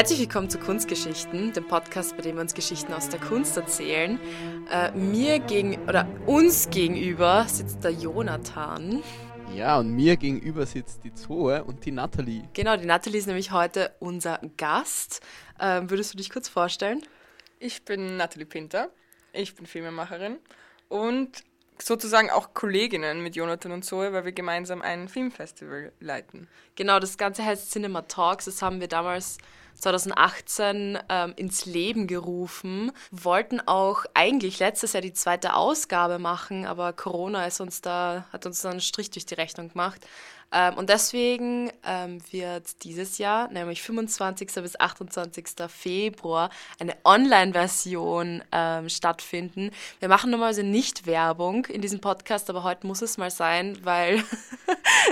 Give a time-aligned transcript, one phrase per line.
[0.00, 4.18] Herzlich willkommen zu Kunstgeschichten, dem Podcast, bei dem wir uns Geschichten aus der Kunst erzählen.
[4.72, 9.02] Äh, mir gegen oder uns gegenüber sitzt der Jonathan.
[9.54, 12.48] Ja, und mir gegenüber sitzt die Zoe und die Nathalie.
[12.54, 15.20] Genau, die Nathalie ist nämlich heute unser Gast.
[15.58, 17.02] Äh, würdest du dich kurz vorstellen?
[17.58, 18.88] Ich bin Nathalie Pinter.
[19.34, 20.38] Ich bin Filmemacherin
[20.88, 21.44] und
[21.78, 26.48] sozusagen auch Kolleginnen mit Jonathan und Zoe, weil wir gemeinsam ein Filmfestival leiten.
[26.74, 28.46] Genau, das Ganze heißt Cinema Talks.
[28.46, 29.36] Das haben wir damals
[29.80, 32.92] 2018 ähm, ins Leben gerufen.
[33.10, 38.46] Wollten auch eigentlich letztes Jahr die zweite Ausgabe machen, aber Corona ist uns da, hat
[38.46, 40.06] uns da einen Strich durch die Rechnung gemacht.
[40.52, 44.52] Ähm, und deswegen ähm, wird dieses Jahr, nämlich 25.
[44.54, 45.46] bis 28.
[45.68, 49.70] Februar, eine Online-Version ähm, stattfinden.
[50.00, 54.24] Wir machen normalerweise nicht Werbung in diesem Podcast, aber heute muss es mal sein, weil,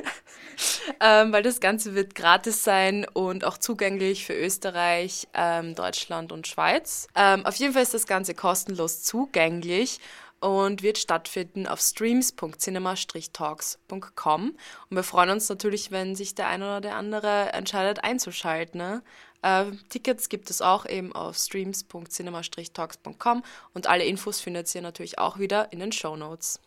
[1.01, 6.47] ähm, weil das Ganze wird gratis sein und auch zugänglich für Österreich, ähm, Deutschland und
[6.47, 7.07] Schweiz.
[7.15, 10.01] Ähm, auf jeden Fall ist das Ganze kostenlos zugänglich
[10.41, 14.57] und wird stattfinden auf streams.cinema-talks.com.
[14.91, 18.79] Und wir freuen uns natürlich, wenn sich der eine oder der andere entscheidet einzuschalten.
[18.79, 19.03] Ne?
[19.43, 23.43] Äh, Tickets gibt es auch eben auf streams.cinema-talks.com
[23.75, 26.61] und alle Infos findet ihr natürlich auch wieder in den Show Notes.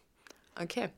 [0.60, 0.90] Okay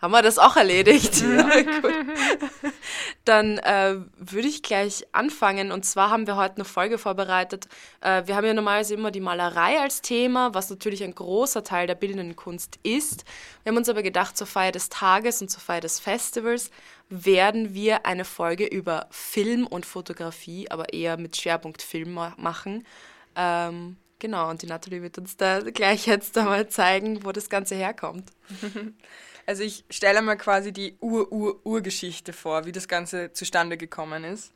[0.00, 1.20] haben wir das auch erledigt.
[1.20, 1.48] Ja.
[3.24, 5.72] Dann äh, würde ich gleich anfangen.
[5.72, 7.68] Und zwar haben wir heute eine Folge vorbereitet.
[8.00, 11.86] Äh, wir haben ja normalerweise immer die Malerei als Thema, was natürlich ein großer Teil
[11.86, 13.24] der bildenden Kunst ist.
[13.62, 16.70] Wir haben uns aber gedacht, zur Feier des Tages und zur Feier des Festivals
[17.10, 22.86] werden wir eine Folge über Film und Fotografie, aber eher mit Schwerpunkt Film machen.
[23.36, 27.74] Ähm, genau, und die Nathalie wird uns da gleich jetzt einmal zeigen, wo das Ganze
[27.74, 28.30] herkommt.
[29.46, 34.52] Also ich stelle mir quasi die Ur-Ur-Urgeschichte vor, wie das Ganze zustande gekommen ist.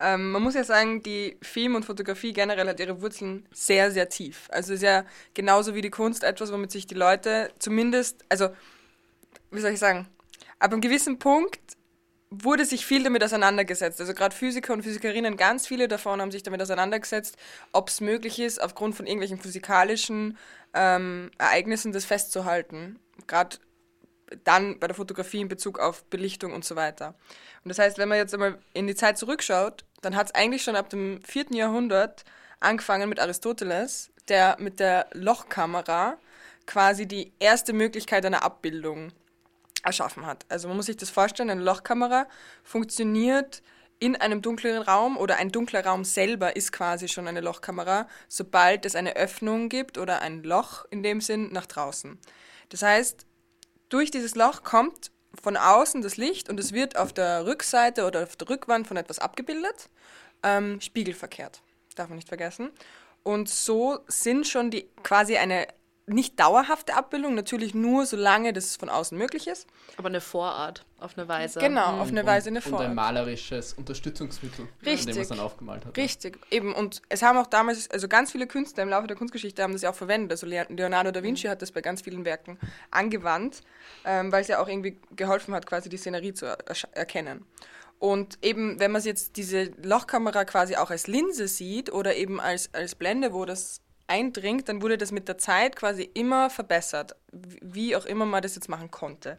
[0.00, 4.08] Ähm, man muss ja sagen, die Film und Fotografie generell hat ihre Wurzeln sehr, sehr
[4.08, 4.48] tief.
[4.50, 8.48] Also ist ja genauso wie die Kunst etwas, womit sich die Leute zumindest, also
[9.50, 10.08] wie soll ich sagen,
[10.58, 11.60] ab einem gewissen Punkt
[12.30, 14.00] wurde sich viel damit auseinandergesetzt.
[14.00, 17.36] Also gerade Physiker und Physikerinnen, ganz viele davon haben sich damit auseinandergesetzt,
[17.72, 20.38] ob es möglich ist, aufgrund von irgendwelchen physikalischen
[20.72, 23.00] ähm, Ereignissen das festzuhalten.
[23.26, 23.58] Gerade
[24.44, 27.14] dann bei der Fotografie in Bezug auf Belichtung und so weiter.
[27.64, 30.62] Und das heißt, wenn man jetzt einmal in die Zeit zurückschaut, dann hat es eigentlich
[30.62, 31.46] schon ab dem 4.
[31.50, 32.24] Jahrhundert
[32.60, 36.16] angefangen mit Aristoteles, der mit der Lochkamera
[36.66, 39.12] quasi die erste Möglichkeit einer Abbildung
[39.82, 40.44] erschaffen hat.
[40.48, 42.26] Also man muss sich das vorstellen, eine Lochkamera
[42.62, 43.62] funktioniert
[43.98, 48.86] in einem dunkleren Raum oder ein dunkler Raum selber ist quasi schon eine Lochkamera, sobald
[48.86, 52.18] es eine Öffnung gibt oder ein Loch in dem Sinn nach draußen.
[52.70, 53.26] Das heißt,
[53.90, 55.10] durch dieses Loch kommt
[55.42, 58.96] von außen das Licht und es wird auf der Rückseite oder auf der Rückwand von
[58.96, 59.90] etwas abgebildet,
[60.42, 61.60] ähm, spiegelverkehrt,
[61.94, 62.70] darf man nicht vergessen.
[63.22, 65.68] Und so sind schon die quasi eine
[66.12, 69.66] nicht dauerhafte Abbildung, natürlich nur solange das von außen möglich ist.
[69.96, 71.60] Aber eine Vorart, auf eine Weise.
[71.60, 72.00] Genau, mhm.
[72.00, 72.84] auf eine Weise eine Vorart.
[72.84, 75.00] Und ein malerisches Unterstützungsmittel, Richtig.
[75.00, 75.96] indem man es dann aufgemalt hat.
[75.96, 76.74] Richtig, eben.
[76.74, 79.82] Und es haben auch damals, also ganz viele Künstler im Laufe der Kunstgeschichte haben das
[79.82, 80.32] ja auch verwendet.
[80.32, 82.58] Also Leonardo da Vinci hat das bei ganz vielen Werken
[82.90, 83.62] angewandt,
[84.04, 86.58] ähm, weil es ja auch irgendwie geholfen hat, quasi die Szenerie zu er
[86.92, 87.44] erkennen.
[88.00, 92.70] Und eben, wenn man jetzt diese Lochkamera quasi auch als Linse sieht oder eben als,
[92.72, 97.94] als Blende, wo das eindringt, dann wurde das mit der Zeit quasi immer verbessert, wie
[97.96, 99.38] auch immer man das jetzt machen konnte.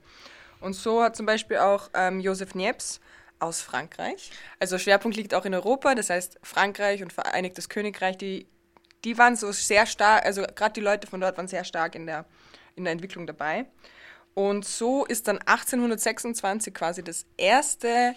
[0.62, 3.02] Und so hat zum Beispiel auch ähm, Josef Niepce
[3.40, 8.48] aus Frankreich, also Schwerpunkt liegt auch in Europa, das heißt Frankreich und Vereinigtes Königreich, die,
[9.04, 12.06] die waren so sehr stark, also gerade die Leute von dort waren sehr stark in
[12.06, 12.26] der,
[12.76, 13.66] in der Entwicklung dabei.
[14.34, 18.16] Und so ist dann 1826 quasi das erste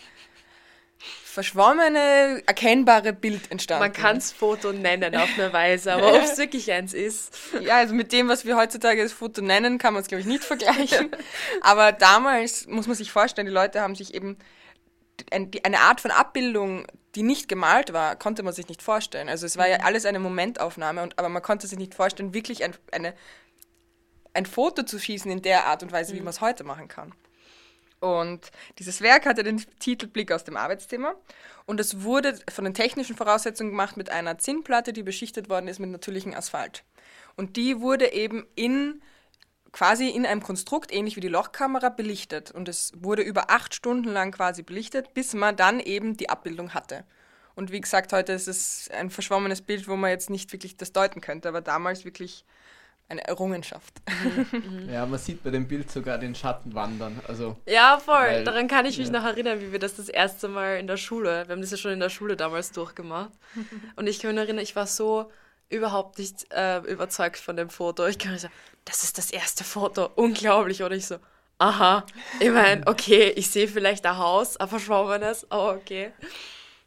[0.98, 3.82] verschwommene, erkennbare Bild entstanden.
[3.82, 7.36] Man kann es Foto nennen auf eine Weise, aber ob es wirklich eins ist.
[7.60, 10.26] Ja, also mit dem, was wir heutzutage als Foto nennen, kann man es, glaube ich,
[10.26, 11.10] nicht vergleichen.
[11.60, 14.38] aber damals muss man sich vorstellen, die Leute haben sich eben
[15.30, 19.28] eine Art von Abbildung, die nicht gemalt war, konnte man sich nicht vorstellen.
[19.28, 19.84] Also es war ja mhm.
[19.84, 23.14] alles eine Momentaufnahme, und, aber man konnte sich nicht vorstellen, wirklich ein, eine,
[24.32, 26.24] ein Foto zu schießen in der Art und Weise, wie mhm.
[26.24, 27.12] man es heute machen kann.
[28.04, 31.14] Und dieses Werk hatte den Titel Blick aus dem Arbeitszimmer.
[31.64, 35.78] Und es wurde von den technischen Voraussetzungen gemacht mit einer Zinnplatte, die beschichtet worden ist
[35.78, 36.84] mit natürlichem Asphalt.
[37.34, 39.00] Und die wurde eben in
[39.72, 42.50] quasi in einem Konstrukt, ähnlich wie die Lochkamera, belichtet.
[42.50, 46.74] Und es wurde über acht Stunden lang quasi belichtet, bis man dann eben die Abbildung
[46.74, 47.04] hatte.
[47.54, 50.92] Und wie gesagt, heute ist es ein verschwommenes Bild, wo man jetzt nicht wirklich das
[50.92, 52.44] deuten könnte, aber damals wirklich
[53.08, 53.94] eine Errungenschaft.
[54.90, 57.20] Ja, man sieht bei dem Bild sogar den Schatten wandern.
[57.28, 58.14] Also Ja, voll.
[58.14, 59.12] Weil- Daran kann ich mich ja.
[59.12, 61.76] noch erinnern, wie wir das das erste Mal in der Schule, wir haben das ja
[61.76, 63.32] schon in der Schule damals durchgemacht.
[63.96, 65.30] Und ich kann mich erinnern, ich war so
[65.68, 68.06] überhaupt nicht äh, überzeugt von dem Foto.
[68.06, 68.48] Ich kann mir so,
[68.84, 70.82] das ist das erste Foto, unglaublich.
[70.82, 71.16] Und ich so,
[71.58, 72.04] aha,
[72.40, 76.12] ich meine, okay, ich sehe vielleicht ein Haus, ein verschwommenes, aber okay.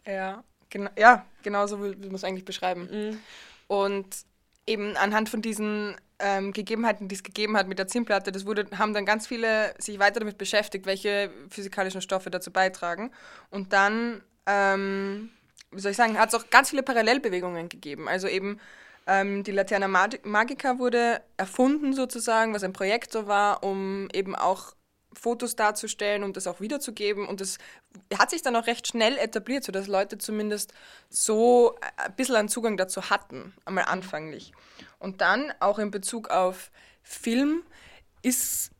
[0.05, 2.87] Ja, genau, ja, genau so will man es eigentlich beschreiben.
[2.91, 3.19] Mhm.
[3.67, 4.05] Und
[4.65, 8.65] eben anhand von diesen ähm, Gegebenheiten, die es gegeben hat mit der Zinnplatte, das wurde,
[8.77, 13.11] haben dann ganz viele sich weiter damit beschäftigt, welche physikalischen Stoffe dazu beitragen.
[13.51, 15.29] Und dann, ähm,
[15.71, 18.07] wie soll ich sagen, hat es auch ganz viele Parallelbewegungen gegeben.
[18.07, 18.59] Also eben
[19.05, 24.73] ähm, die Laterna Mag- Magica wurde erfunden sozusagen, was ein Projektor war, um eben auch
[25.17, 27.27] Fotos darzustellen und das auch wiederzugeben.
[27.27, 27.57] Und das
[28.17, 30.73] hat sich dann auch recht schnell etabliert, sodass Leute zumindest
[31.09, 34.51] so ein bisschen einen Zugang dazu hatten, einmal anfanglich.
[34.99, 36.71] Und dann auch in Bezug auf
[37.03, 37.63] Film
[38.21, 38.71] ist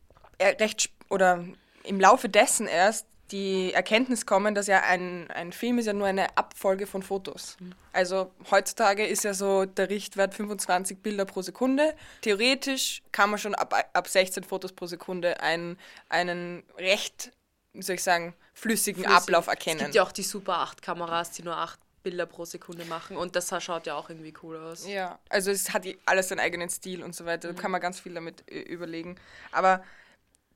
[0.42, 1.46] recht oder
[1.84, 6.08] im Laufe dessen erst die Erkenntnis kommen, dass ja ein, ein Film ist ja nur
[6.08, 7.58] eine Abfolge von Fotos.
[7.94, 11.96] Also heutzutage ist ja so der Richtwert 25 Bilder pro Sekunde.
[12.22, 15.78] Theoretisch kann man schon ab, ab 16 Fotos pro Sekunde einen,
[16.10, 17.32] einen recht,
[17.74, 19.22] wie soll ich sagen, flüssigen Flüssig.
[19.24, 19.80] Ablauf Es erkennen.
[19.80, 23.36] gibt ja auch die Super 8 Kameras, die nur 8 Bilder pro Sekunde machen und
[23.36, 24.88] das schaut ja auch irgendwie cool aus.
[24.88, 27.52] Ja, also es hat alles seinen eigenen Stil und so weiter.
[27.52, 29.18] Da kann man ganz viel damit überlegen.
[29.52, 29.84] Aber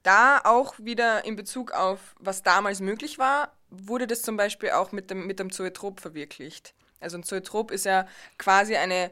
[0.03, 4.91] da auch wieder in Bezug auf, was damals möglich war, wurde das zum Beispiel auch
[4.91, 6.73] mit dem, mit dem Zoetrop verwirklicht.
[6.99, 8.07] Also ein Zoetrop ist ja
[8.37, 9.11] quasi eine,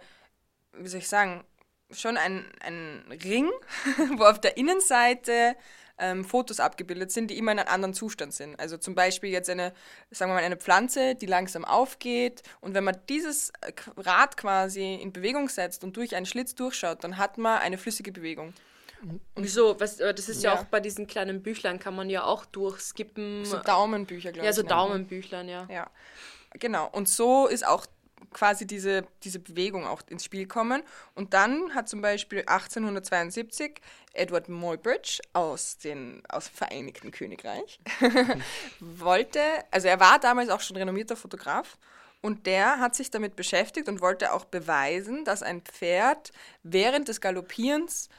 [0.73, 1.43] wie soll ich sagen,
[1.91, 3.49] schon ein, ein Ring,
[4.17, 5.55] wo auf der Innenseite
[5.97, 8.59] ähm, Fotos abgebildet sind, die immer in einem anderen Zustand sind.
[8.59, 9.73] Also zum Beispiel jetzt eine,
[10.11, 14.95] sagen wir mal, eine Pflanze, die langsam aufgeht und wenn man dieses äh, Rad quasi
[14.95, 18.53] in Bewegung setzt und durch einen Schlitz durchschaut, dann hat man eine flüssige Bewegung.
[19.35, 19.79] Wieso?
[19.79, 20.53] Was, das ist ja.
[20.53, 20.59] Ja.
[20.59, 23.45] auch bei diesen kleinen Büchlein, kann man ja auch durchskippen.
[23.45, 24.55] So Daumenbücher, glaube ja, ich.
[24.55, 24.89] so nennt man.
[24.89, 25.67] Daumenbüchlein, ja.
[25.69, 25.89] Ja,
[26.53, 26.89] genau.
[26.91, 27.85] Und so ist auch
[28.31, 30.83] quasi diese, diese Bewegung auch ins Spiel kommen.
[31.15, 33.81] Und dann hat zum Beispiel 1872
[34.13, 37.79] Edward Muybridge aus, den, aus dem Vereinigten Königreich
[38.79, 39.41] wollte,
[39.71, 41.77] also er war damals auch schon renommierter Fotograf
[42.21, 46.31] und der hat sich damit beschäftigt und wollte auch beweisen, dass ein Pferd
[46.63, 48.09] während des Galoppierens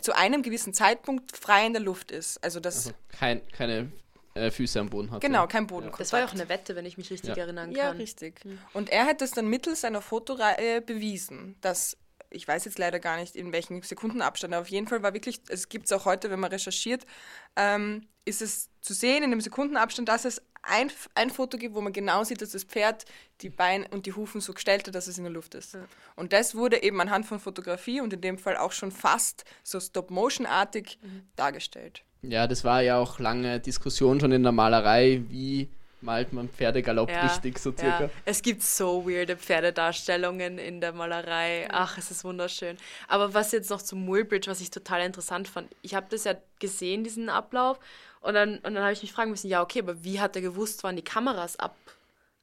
[0.00, 2.42] zu einem gewissen Zeitpunkt frei in der Luft ist.
[2.42, 3.92] Also das, Also kein, keine
[4.34, 5.20] äh, Füße am Boden hat.
[5.20, 6.00] genau, kein Bodenkontakt.
[6.00, 7.42] Das war ja auch eine Wette, wenn ich mich richtig Ja.
[7.44, 7.96] erinnern Ja, kann.
[7.96, 8.40] richtig.
[8.72, 11.96] Und er hat das dann mittels seiner Fotoreihe bewiesen, dass
[12.30, 15.40] ich weiß jetzt leider gar nicht, in welchem Sekundenabstand, aber auf jeden Fall war wirklich,
[15.48, 17.06] es gibt es auch heute, wenn man recherchiert,
[17.56, 21.80] ähm, ist es zu sehen in dem Sekundenabstand, dass es ein, ein Foto gibt, wo
[21.80, 23.04] man genau sieht, dass das Pferd
[23.40, 25.76] die Beine und die Hufen so gestellt hat, dass es in der Luft ist.
[26.16, 29.80] Und das wurde eben anhand von Fotografie und in dem Fall auch schon fast so
[29.80, 30.98] Stop-Motion-artig
[31.36, 32.02] dargestellt.
[32.22, 35.68] Ja, das war ja auch lange Diskussion schon in der Malerei, wie
[36.00, 38.04] malt man Pferdegalopp richtig, so circa.
[38.04, 38.10] Ja.
[38.24, 41.68] Es gibt so weirde Pferdedarstellungen in der Malerei.
[41.70, 42.76] Ach, es ist wunderschön.
[43.08, 46.34] Aber was jetzt noch zum Mullbridge, was ich total interessant fand, ich habe das ja
[46.60, 47.78] gesehen, diesen Ablauf,
[48.28, 50.42] und dann, und dann habe ich mich fragen müssen, ja, okay, aber wie hat er
[50.42, 51.74] gewusst, wann die Kameras ab,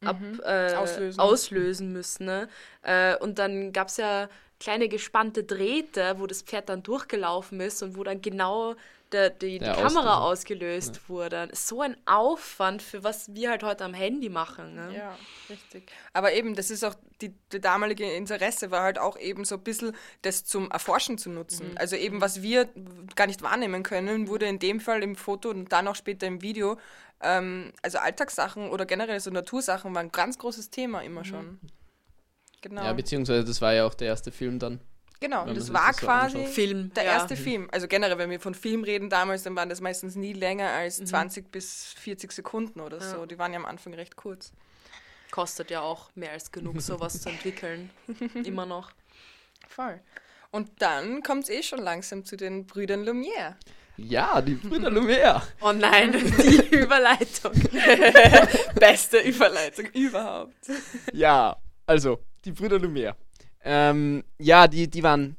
[0.03, 1.19] ab äh, Auslösen.
[1.19, 1.93] auslösen.
[1.93, 2.25] müssen?
[2.25, 2.49] Ne?
[2.81, 4.27] Äh, und dann gab es ja
[4.59, 8.73] kleine gespannte Drähte, wo das Pferd dann durchgelaufen ist und wo dann genau
[9.15, 10.21] der, die, die Der Kamera Auslöser.
[10.21, 11.49] ausgelöst wurde.
[11.53, 14.75] So ein Aufwand für was wir halt heute am Handy machen.
[14.75, 14.95] Ne?
[14.95, 15.17] Ja,
[15.49, 15.91] richtig.
[16.13, 19.63] Aber eben, das ist auch, die, die damalige Interesse war halt auch eben so ein
[19.63, 21.77] bisschen das zum Erforschen zu nutzen.
[21.77, 22.67] Also eben, was wir
[23.15, 26.41] gar nicht wahrnehmen können, wurde in dem Fall im Foto und dann auch später im
[26.41, 26.77] Video,
[27.21, 31.59] ähm, also Alltagssachen oder generell so Natursachen waren ein ganz großes Thema immer schon.
[32.61, 32.83] Genau.
[32.83, 34.81] Ja, beziehungsweise das war ja auch der erste Film dann.
[35.19, 36.45] Genau, man das war das quasi.
[36.45, 36.93] Film.
[36.93, 37.13] der ja.
[37.13, 37.67] erste Film.
[37.71, 41.03] Also generell, wenn wir von Film reden damals, dann waren das meistens nie länger als
[41.03, 43.09] 20 bis 40 Sekunden oder Ja.
[43.11, 43.25] so.
[43.25, 44.51] Die waren ja am Anfang recht kurz.
[45.31, 47.89] Kostet ja auch mehr als genug, sowas zu entwickeln.
[48.45, 48.91] Immer noch.
[49.67, 49.99] Voll.
[50.51, 53.55] Und dann kommt es eh schon langsam zu den Brüdern Lumière.
[53.97, 55.41] Ja, die Brüder Lumière.
[55.61, 57.53] Oh nein, die Überleitung.
[58.79, 60.53] Beste Überleitung überhaupt.
[61.13, 61.55] Ja,
[61.85, 63.15] also, die Brüder Lumière.
[63.65, 65.35] Ähm, ja, die, die waren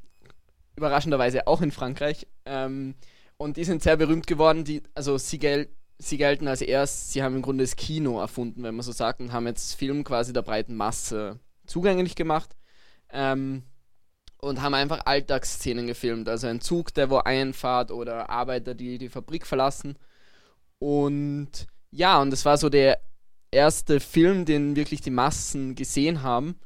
[0.77, 2.27] überraschenderweise auch in Frankreich.
[2.45, 2.95] Ähm,
[3.39, 4.65] und die sind sehr berühmt geworden.
[4.65, 5.69] Die, also sie, gel
[5.99, 9.21] sie gelten als erst, sie haben im Grunde das Kino erfunden, wenn man so sagt,
[9.21, 12.55] und haben jetzt Film quasi der breiten Masse zugänglich gemacht.
[13.11, 13.63] Ähm,
[14.39, 16.29] und haben einfach Alltagsszenen gefilmt.
[16.29, 19.97] Also ein Zug, der wo einfahrt oder Arbeiter, die die Fabrik verlassen.
[20.79, 23.01] Und ja, und das war so der
[23.51, 26.57] erste Film, den wirklich die Massen gesehen haben.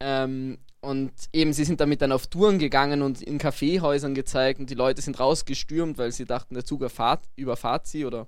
[0.00, 4.70] Ähm, und eben, sie sind damit dann auf Touren gegangen und in Kaffeehäusern gezeigt und
[4.70, 8.26] die Leute sind rausgestürmt, weil sie dachten, der Zug erfahrt, überfahrt sie oder.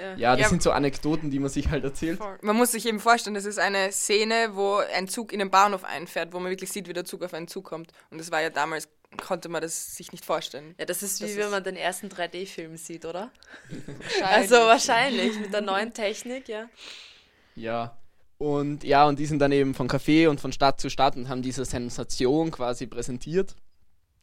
[0.00, 0.16] Ja.
[0.16, 0.48] Ja, das Ja.
[0.48, 2.18] sind so Anekdoten, die man sich halt erzählt.
[2.42, 5.84] Man muss sich eben vorstellen, das ist eine Szene, wo ein Zug in den Bahnhof
[5.84, 7.92] einfährt, wo man wirklich sieht, wie der Zug auf einen Zug kommt.
[8.10, 8.88] Und das war ja damals,
[9.24, 10.74] konnte man das sich nicht vorstellen.
[10.78, 13.30] Ja, das ist wie Das wenn ist- man den ersten 3D-Film sieht, oder?
[13.86, 14.24] Wahrscheinlich.
[14.24, 16.68] Also wahrscheinlich mit der neuen Technik, ja.
[17.54, 17.96] Ja.
[18.44, 21.30] Und ja, und die sind dann eben von Café und von Stadt zu Stadt und
[21.30, 23.56] haben diese Sensation quasi präsentiert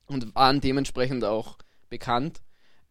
[0.05, 1.57] und waren dementsprechend auch
[1.89, 2.39] bekannt.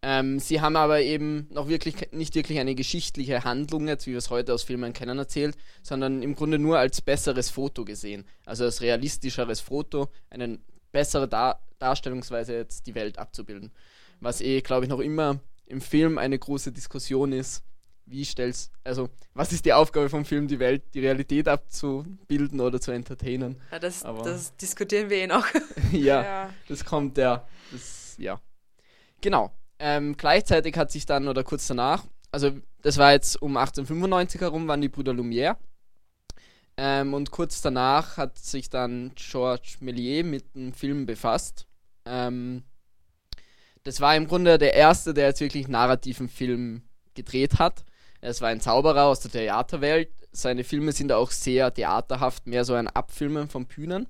[0.03, 4.19] Ähm, sie haben aber eben noch wirklich nicht wirklich eine geschichtliche Handlung jetzt, wie wir
[4.19, 8.25] es heute aus Filmen kennen, erzählt, sondern im Grunde nur als besseres Foto gesehen.
[8.45, 10.59] Also als realistischeres Foto, eine
[10.91, 13.71] bessere Dar Darstellungsweise jetzt die Welt abzubilden.
[14.19, 17.63] Was eh, glaube ich, noch immer im Film eine große Diskussion ist,
[18.11, 22.81] wie stellst, also was ist die Aufgabe vom Film, die Welt, die Realität abzubilden oder
[22.81, 23.57] zu entertainen?
[23.71, 25.47] ja das, das diskutieren wir eh noch.
[25.93, 26.55] ja, Ja.
[26.69, 28.41] das kommt ja, das, ja.
[29.21, 29.53] Genau.
[29.79, 32.53] Ähm, gleichzeitig hat sich dann, oder kurz danach, also
[32.83, 35.57] das war jetzt um 1895 herum, waren die Brüder Lumière.
[36.77, 41.67] Ähm, und kurz danach hat sich dann Georges Méliès mit dem Film befasst.
[42.05, 42.63] Ähm,
[43.83, 46.83] das war im Grunde der erste, der jetzt wirklich narrativen Film
[47.15, 47.85] gedreht hat.
[48.21, 50.11] Es war ein Zauberer aus der Theaterwelt.
[50.33, 54.07] Seine Filme sind auch sehr theaterhaft, mehr so ein Abfilmen von Bühnen.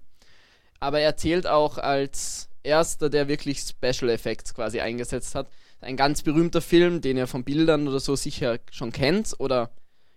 [0.80, 5.48] Aber er zählt auch als erster, der wirklich Special Effects quasi eingesetzt hat.
[5.80, 9.70] Ein ganz berühmter Film, den ihr von Bildern oder so sicher schon kennt oder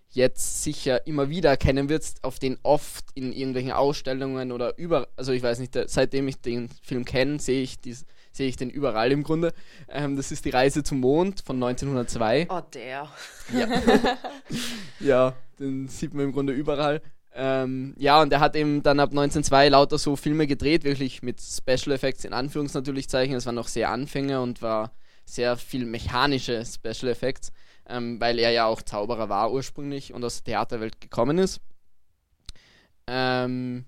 [0.10, 5.32] jetzt sicher immer wieder erkennen wird, auf den oft in irgendwelchen Ausstellungen oder über, also
[5.32, 9.12] ich weiß nicht, seitdem ich den Film kenne, sehe ich dies, sehe ich den überall
[9.12, 9.54] im Grunde.
[9.88, 12.48] Ähm, das ist die Reise zum Mond von 1902.
[12.50, 13.08] Oh, der.
[13.54, 13.68] Ja.
[15.00, 17.02] ja, den sieht man im Grunde überall.
[17.36, 21.42] Ähm, ja, und er hat eben dann ab 1902 lauter so Filme gedreht, wirklich mit
[21.42, 23.34] Special Effects in Anführungs natürlich Zeichen.
[23.34, 24.92] Es waren noch sehr Anfänger und war
[25.25, 27.52] sehr viel mechanische Special Effects,
[27.88, 31.60] ähm, weil er ja auch Zauberer war ursprünglich und aus der Theaterwelt gekommen ist.
[33.08, 33.86] Ähm,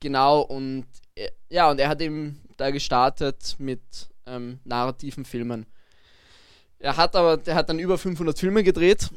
[0.00, 0.86] genau, und
[1.16, 3.80] äh, ja, und er hat eben da gestartet mit
[4.26, 5.66] ähm, narrativen Filmen.
[6.78, 9.10] Er hat aber, der hat dann über 500 Filme gedreht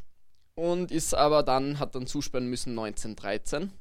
[0.56, 3.72] und ist aber dann, hat dann zusperren müssen 1913,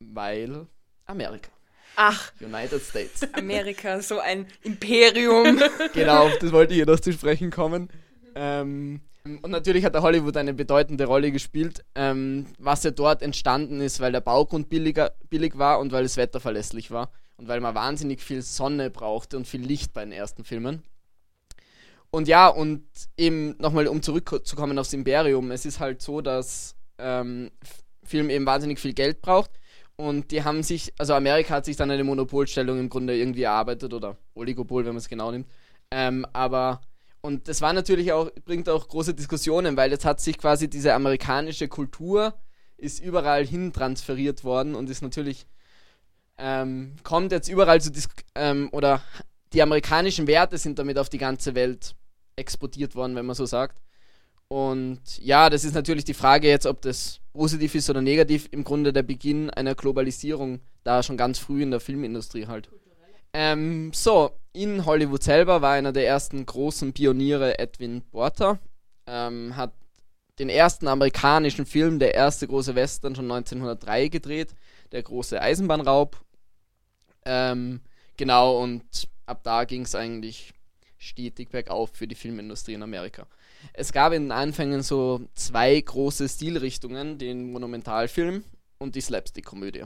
[0.00, 0.66] weil
[1.04, 1.50] Amerika,
[1.96, 3.26] Ach, United States.
[3.32, 5.60] Amerika, so ein Imperium.
[5.94, 7.88] genau, das wollte ich hier noch zu sprechen kommen.
[8.34, 13.80] Ähm, und natürlich hat der Hollywood eine bedeutende Rolle gespielt, ähm, was ja dort entstanden
[13.80, 17.60] ist, weil der Baugrund billiger, billig war und weil das Wetter verlässlich war und weil
[17.60, 20.82] man wahnsinnig viel Sonne brauchte und viel Licht bei den ersten Filmen.
[22.10, 22.84] Und ja, und
[23.16, 27.50] eben nochmal, um zurückzukommen aufs Imperium, es ist halt so, dass ähm,
[28.02, 29.50] Film eben wahnsinnig viel Geld braucht
[29.96, 33.92] und die haben sich, also Amerika hat sich dann eine Monopolstellung im Grunde irgendwie erarbeitet
[33.92, 35.48] oder Oligopol, wenn man es genau nimmt.
[35.90, 36.80] Ähm, aber,
[37.20, 40.94] und das war natürlich auch, bringt auch große Diskussionen, weil jetzt hat sich quasi diese
[40.94, 42.34] amerikanische Kultur
[42.76, 45.46] ist überall hin transferiert worden und ist natürlich,
[46.38, 49.02] ähm, kommt jetzt überall zu, Dis ähm, oder
[49.52, 51.94] die amerikanischen Werte sind damit auf die ganze Welt
[52.36, 53.80] exportiert worden, wenn man so sagt.
[54.48, 58.48] Und ja, das ist natürlich die Frage jetzt, ob das positiv ist oder negativ.
[58.50, 62.70] Im Grunde der Beginn einer Globalisierung, da schon ganz früh in der Filmindustrie halt.
[63.34, 68.58] Ähm, so, in Hollywood selber war einer der ersten großen Pioniere Edwin Porter.
[69.06, 69.72] Ähm, hat
[70.38, 74.54] den ersten amerikanischen Film, der erste große Western, schon 1903 gedreht,
[74.92, 76.16] der große Eisenbahnraub.
[77.30, 77.82] Ähm,
[78.16, 80.54] genau, und ab da ging es eigentlich
[80.96, 83.26] stetig bergauf für die Filmindustrie in Amerika.
[83.74, 88.44] Es gab in den Anfängen so zwei große Stilrichtungen, den Monumentalfilm
[88.78, 89.84] und die Slapstick-Komödie.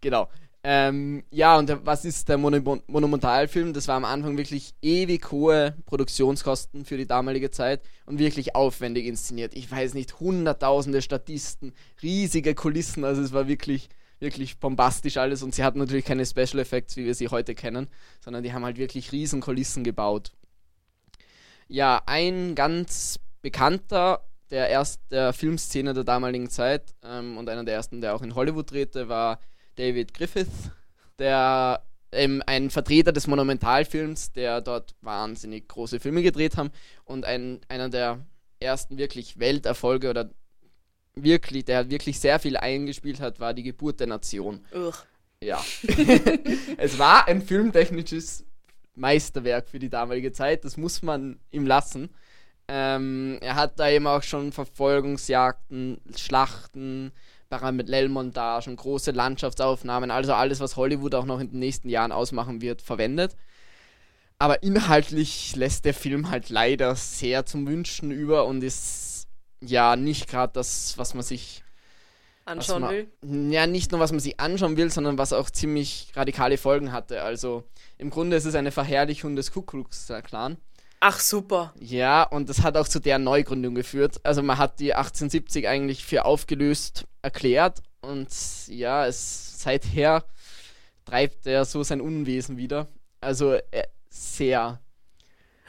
[0.00, 0.28] Genau.
[0.62, 3.72] Ähm, ja, und was ist der Mono Monumentalfilm?
[3.72, 9.06] Das war am Anfang wirklich ewig hohe Produktionskosten für die damalige Zeit und wirklich aufwendig
[9.06, 9.54] inszeniert.
[9.54, 13.88] Ich weiß nicht, hunderttausende Statisten, riesige Kulissen, also es war wirklich,
[14.20, 17.88] wirklich bombastisch alles und sie hatten natürlich keine Special Effects, wie wir sie heute kennen,
[18.20, 20.32] sondern die haben halt wirklich riesen Kulissen gebaut.
[21.68, 27.74] Ja, ein ganz bekannter der erst der Filmszene der damaligen Zeit ähm, und einer der
[27.74, 29.40] ersten, der auch in Hollywood drehte, war
[29.76, 30.48] David Griffith,
[31.18, 31.82] der
[32.12, 36.70] ähm, ein Vertreter des Monumentalfilms, der dort wahnsinnig große Filme gedreht haben
[37.04, 38.24] und ein, einer der
[38.60, 40.30] ersten wirklich Welterfolge oder
[41.22, 44.64] wirklich, der wirklich sehr viel eingespielt hat, war die Geburt der Nation.
[44.74, 44.94] Ugh.
[45.42, 45.64] Ja.
[46.76, 48.44] es war ein filmtechnisches
[48.94, 52.10] Meisterwerk für die damalige Zeit, das muss man ihm lassen.
[52.66, 57.12] Ähm, er hat da eben auch schon Verfolgungsjagden, Schlachten,
[57.48, 62.82] Parallelmontagen, große Landschaftsaufnahmen, also alles, was Hollywood auch noch in den nächsten Jahren ausmachen wird,
[62.82, 63.36] verwendet.
[64.38, 69.07] Aber inhaltlich lässt der Film halt leider sehr zum Wünschen über und ist
[69.60, 71.62] ja nicht gerade das, was man sich
[72.44, 73.52] anschauen man, will.
[73.52, 77.22] Ja, nicht nur was man sich anschauen will, sondern was auch ziemlich radikale Folgen hatte.
[77.22, 77.64] Also
[77.98, 80.56] im Grunde ist es eine Verherrlichung des Ku Klux Klan.
[81.00, 81.72] Ach super.
[81.78, 84.20] Ja, und das hat auch zu deren Neugründung geführt.
[84.24, 88.28] Also man hat die 1870 eigentlich für aufgelöst erklärt und
[88.66, 90.24] ja, es seither
[91.04, 92.88] treibt er so sein Unwesen wieder.
[93.20, 94.80] Also äh, sehr,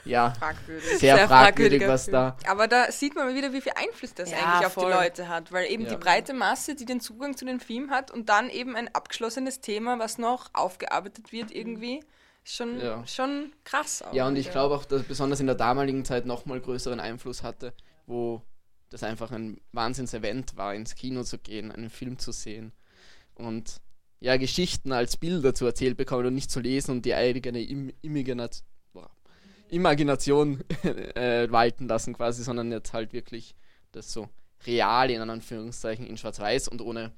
[0.05, 0.83] ja, Fragwürdig.
[0.99, 2.13] sehr, Sehr fragwürdig, was Film.
[2.13, 2.37] da.
[2.47, 4.91] Aber da sieht man mal wieder, wie viel Einfluss das Ja, eigentlich auf voll.
[4.91, 5.91] die Leute hat, weil eben Ja.
[5.91, 9.61] die breite Masse, die den Zugang zu den Film hat und dann eben ein abgeschlossenes
[9.61, 12.03] Thema, was noch aufgearbeitet wird irgendwie,
[12.43, 13.05] schon, Ja.
[13.07, 14.01] schon krass.
[14.01, 14.13] auch.
[14.13, 17.73] Ja, und ich glaube auch, dass besonders in der damaligen Zeit nochmal größeren Einfluss hatte,
[18.05, 18.41] wo
[18.89, 22.71] das einfach ein Wahnsinns-Event war, ins Kino zu gehen, einen Film zu sehen
[23.35, 23.81] und
[24.21, 27.93] ja, Geschichten als Bilder zu erzählt bekommen und nicht zu lesen und die eigene Im
[28.01, 28.68] boah,
[29.69, 33.55] Imagination äh, walten lassen quasi, sondern jetzt halt wirklich
[33.91, 34.29] das so
[34.65, 37.11] real in Anführungszeichen in Schwarz-Weiß und ohne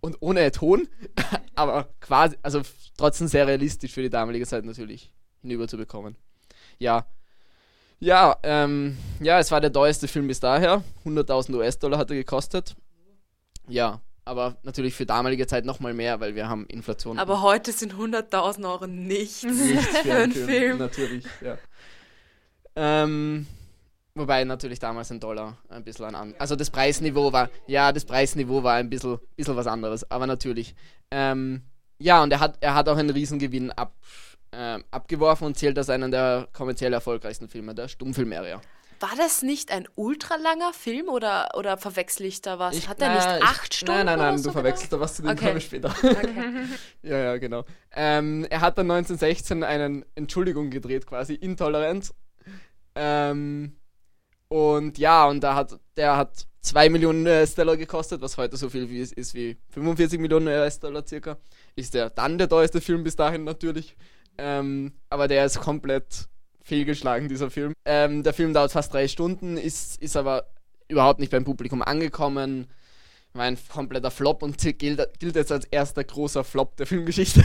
[0.00, 0.88] und ohne Ton,
[1.54, 2.62] aber quasi, also
[2.96, 6.16] trotzdem sehr realistisch für die damalige Zeit natürlich hinüber zu bekommen.
[6.78, 7.06] Ja.
[7.98, 10.84] Ja, ähm, ja, es war der teuerste Film bis daher.
[11.06, 12.76] 100.000 US-Dollar hat er gekostet.
[13.68, 17.18] Ja, aber natürlich für damalige Zeit nochmal mehr, weil wir haben Inflation.
[17.18, 20.78] Aber heute sind 100.000 Euro nichts nichts für einen Film.
[20.78, 21.56] Natürlich, ja.
[22.76, 23.46] Ähm,
[24.14, 26.34] wobei natürlich damals ein Dollar ein bisschen an.
[26.38, 30.74] Also das Preisniveau war, ja, das Preisniveau war ein bisschen, bisschen was anderes, aber natürlich.
[31.10, 31.62] Ähm,
[31.98, 33.94] ja, und er hat, er hat auch einen Riesengewinn ab,
[34.52, 38.60] ähm, abgeworfen und zählt als einen der kommerziell erfolgreichsten Filme der Stummfilm-Area.
[39.00, 42.76] War das nicht ein ultralanger Film oder, oder verwechsel ich da was?
[42.78, 43.92] Ich- Hat er nicht ich- acht Stunden?
[43.92, 45.48] Nein, nein, nein, oder du so verwechselst da was zu den Okay.
[45.48, 45.90] kommen später.
[46.02, 46.64] Okay.
[47.02, 47.64] Ja, ja, genau.
[47.94, 52.12] Ähm, er hat dann 1916 einen Entschuldigung gedreht, quasi Intolerant.
[52.96, 53.76] Ähm,
[54.48, 58.90] und ja, und da hat, der hat 2 Millionen US-Dollar gekostet, was heute so viel
[58.90, 61.36] wie ist wie 45 Millionen US-Dollar circa.
[61.76, 63.96] Ist der dann der teuerste Film bis dahin natürlich.
[64.38, 66.28] Ähm, aber der ist komplett
[66.62, 67.72] fehlgeschlagen, dieser Film.
[67.84, 70.46] Ähm, der Film dauert fast drei Stunden, ist, ist aber
[70.88, 72.66] überhaupt nicht beim Publikum angekommen.
[73.32, 77.44] War ein kompletter Flop und gilt, gilt jetzt als erster großer Flop der Filmgeschichte.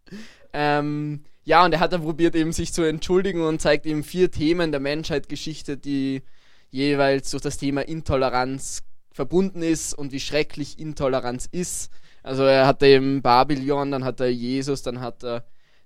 [0.52, 4.30] ähm, ja, und er hat dann probiert, eben sich zu entschuldigen und zeigt eben vier
[4.30, 6.22] Themen der Menschheitsgeschichte, die
[6.70, 11.90] jeweils durch das Thema Intoleranz verbunden ist und wie schrecklich Intoleranz ist.
[12.22, 15.44] Also er hat eben Babylon, dann hat er Jesus, dann hat er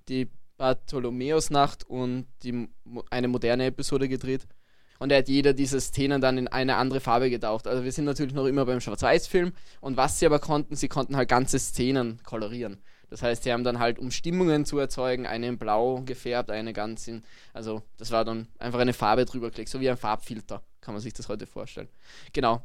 [0.08, 2.68] die Bartholomäusnacht und die,
[3.10, 4.46] eine moderne Episode gedreht.
[4.98, 7.66] Und er hat jeder dieser Szenen dann in eine andere Farbe getaucht.
[7.66, 9.52] Also wir sind natürlich noch immer beim Schwarz-Weiß-Film.
[9.80, 12.78] Und was sie aber konnten, sie konnten halt ganze Szenen kolorieren.
[13.08, 16.72] Das heißt, sie haben dann halt, um Stimmungen zu erzeugen, eine in Blau gefärbt, eine
[16.72, 17.22] ganz in.
[17.52, 21.00] Also, das war dann einfach eine Farbe drüber gelegt, so wie ein Farbfilter, kann man
[21.00, 21.88] sich das heute vorstellen.
[22.32, 22.62] Genau.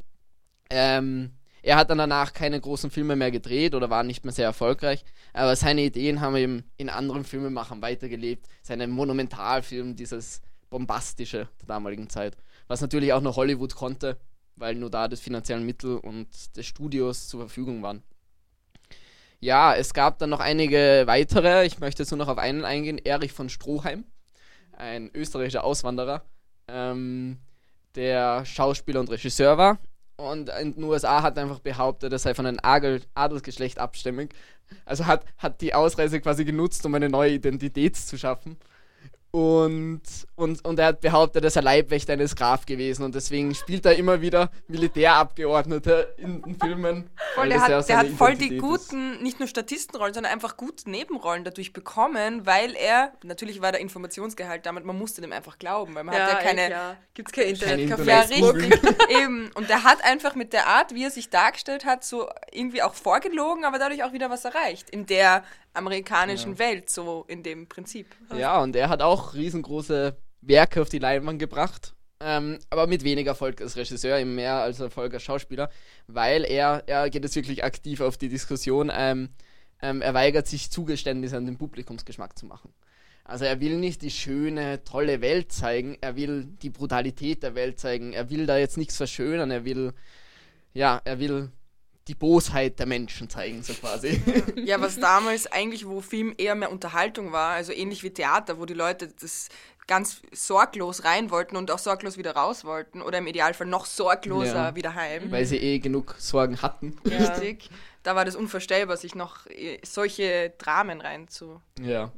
[0.69, 1.31] Ähm,
[1.63, 5.05] er hat dann danach keine großen Filme mehr gedreht oder war nicht mehr sehr erfolgreich,
[5.31, 8.47] aber seine Ideen haben eben in anderen Filmemachern weitergelebt.
[8.63, 12.35] Seine Monumentalfilm, dieses bombastische der damaligen Zeit,
[12.67, 14.17] was natürlich auch noch Hollywood konnte,
[14.55, 18.01] weil nur da das finanziellen Mittel und des Studios zur Verfügung waren.
[19.43, 21.65] Ja, es gab dann noch einige weitere.
[21.65, 22.99] Ich möchte jetzt nur noch auf einen eingehen.
[22.99, 24.05] Erich von Stroheim,
[24.77, 26.21] ein österreichischer Auswanderer,
[26.67, 27.39] ähm,
[27.95, 29.79] der Schauspieler und Regisseur war.
[30.15, 34.29] Und in den USA hat einfach behauptet, er sei von einem Adel Adelsgeschlecht abstämmig.
[34.85, 38.57] Also hat, hat die Ausreise quasi genutzt, um eine neue Identität zu schaffen.
[39.31, 40.01] Und,
[40.35, 43.03] und, und er hat behauptet, er sei Leibwächter eines Graf gewesen.
[43.03, 47.09] Und deswegen spielt er immer wieder Militärabgeordnete in den Filmen.
[47.35, 48.89] Voll, der ja hat, der hat voll die Identität ist.
[48.89, 53.79] guten, nicht nur Statistenrollen, sondern einfach gute Nebenrollen dadurch bekommen, weil er, natürlich war der
[53.79, 57.57] Informationsgehalt damit, man musste dem einfach glauben, weil man hat ja keine, Gibt es kein
[57.57, 58.03] Kein Internetcafé?
[58.03, 58.83] Ja, Internet.
[58.83, 59.09] richtig.
[59.09, 59.51] Eben.
[59.53, 62.95] Und der hat einfach mit der Art, wie er sich dargestellt hat, so irgendwie auch
[62.95, 64.89] vorgelogen, aber dadurch auch wieder was erreicht.
[64.89, 68.07] In der amerikanischen Welt, so in dem Prinzip.
[68.35, 71.93] Ja, und er hat auch riesengroße Werke auf die Leinwand gebracht.
[72.23, 75.71] Ähm, aber mit weniger Erfolg als Regisseur, eben mehr als Erfolg als Schauspieler,
[76.05, 79.29] weil er, er geht jetzt wirklich aktiv auf die Diskussion, ähm,
[79.81, 82.71] ähm, er weigert sich Zugeständnisse an den Publikumsgeschmack zu machen.
[83.23, 87.79] Also er will nicht die schöne, tolle Welt zeigen, er will die Brutalität der Welt
[87.79, 89.93] zeigen, er will da jetzt nichts verschönern, er will,
[90.73, 91.49] ja, er will
[92.07, 94.21] die Bosheit der Menschen zeigen, so quasi.
[94.55, 98.65] Ja, was damals eigentlich, wo Film eher mehr Unterhaltung war, also ähnlich wie Theater, wo
[98.65, 99.49] die Leute das
[99.87, 104.55] ganz sorglos rein wollten und auch sorglos wieder raus wollten oder im Idealfall noch sorgloser
[104.69, 104.75] Ja.
[104.75, 105.31] wieder heim.
[105.31, 106.97] Weil sie eh genug Sorgen hatten.
[107.05, 107.69] Richtig.
[108.03, 111.59] Da war das unvorstellbar, sich noch äh, solche Dramen reinzuziehen.
[111.81, 112.11] Ja.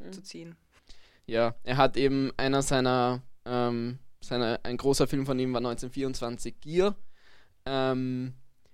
[1.25, 6.59] Ja, er hat eben einer seiner, ähm, seiner, ein großer Film von ihm war 1924
[6.59, 6.95] Gier.
[7.65, 8.33] Ähm,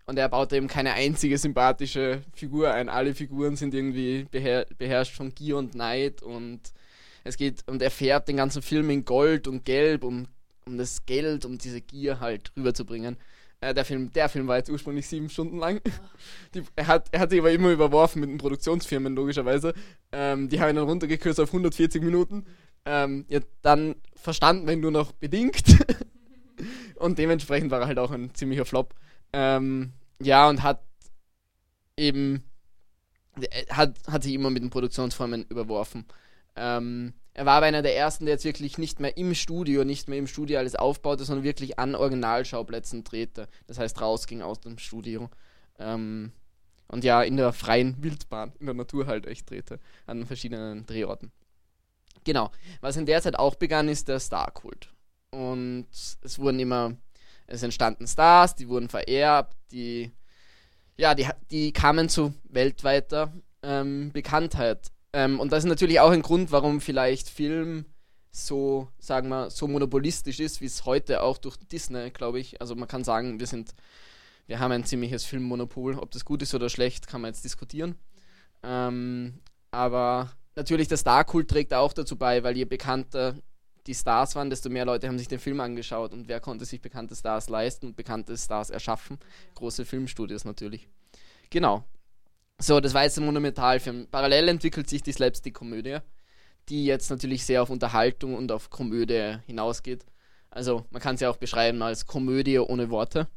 [0.10, 2.89] und er baut eben keine einzige sympathische Figur ein.
[2.89, 6.62] Alle Figuren sind irgendwie beher beherrscht von Gier und Neid und
[7.24, 10.26] es geht, und er färbt den ganzen Film in Gold und Gelb, um,
[10.65, 13.17] um das Geld, um diese Gier halt rüberzubringen.
[13.62, 15.80] Äh, der, Film, der Film war jetzt ursprünglich sieben Stunden lang.
[16.56, 19.76] Die, er, hat, er hat sich aber immer überworfen mit den Produktionsfirmen, logischerweise.
[20.12, 22.48] Ähm, die haben ihn dann runtergekürzt auf 140 Minuten.
[22.84, 25.65] Ähm, ja, dann verstanden wir ihn nur noch bedingt.
[26.95, 28.95] und dementsprechend war er halt auch ein ziemlicher Flop.
[29.34, 30.84] Ähm, ja, und hat
[31.98, 32.44] eben
[33.42, 36.06] äh, hat, hat sich immer mit den Produktionsformen überworfen.
[36.56, 40.10] Ähm, er war aber einer der ersten, der jetzt wirklich nicht mehr im Studio, nicht
[40.10, 43.48] mehr im Studio alles aufbaute, sondern wirklich an Originalschauplätzen drehte.
[43.68, 45.30] Das heißt, rausging aus dem Studio.
[45.78, 46.34] Ähm,
[46.88, 51.32] und ja, in der freien Wildbahn, in der Natur halt echt drehte, an verschiedenen Drehorten.
[52.24, 52.52] Genau.
[52.82, 54.92] Was in der Zeit auch begann, ist der Star-Kult.
[55.30, 56.98] Und es wurden immer,
[57.50, 60.12] es entstanden Stars, die wurden vererbt, die,
[60.98, 63.34] ja, die, die kamen zu weltweiter
[63.64, 64.92] ähm, Bekanntheit.
[65.14, 67.86] Ähm, und das ist natürlich auch ein Grund, warum vielleicht Film
[68.32, 72.62] so, sagen wir, so monopolistisch ist, wie es heute auch durch Disney, glaube ich.
[72.62, 73.74] Also man kann sagen, wir sind,
[74.46, 75.98] wir haben ein ziemliches Filmmonopol.
[75.98, 77.96] Ob das gut ist oder schlecht, kann man jetzt diskutieren.
[78.62, 79.40] Ähm,
[79.72, 83.36] aber natürlich der Star-Kult trägt auch dazu bei, weil je bekannter
[83.89, 86.80] die Stars waren, desto mehr Leute haben sich den Film angeschaut und wer konnte sich
[86.80, 89.17] bekannte Stars leisten und bekannte Stars erschaffen?
[89.56, 90.88] Große Filmstudios natürlich.
[91.49, 91.84] Genau.
[92.62, 94.08] So, das ein Monumentalfilm.
[94.12, 95.97] Parallel entwickelt sich die Slapstick-Komödie,
[96.69, 100.06] die jetzt natürlich sehr auf Unterhaltung und auf Komödie hinausgeht.
[100.52, 103.28] Also, man kann sie auch beschreiben als Komödie ohne Worte.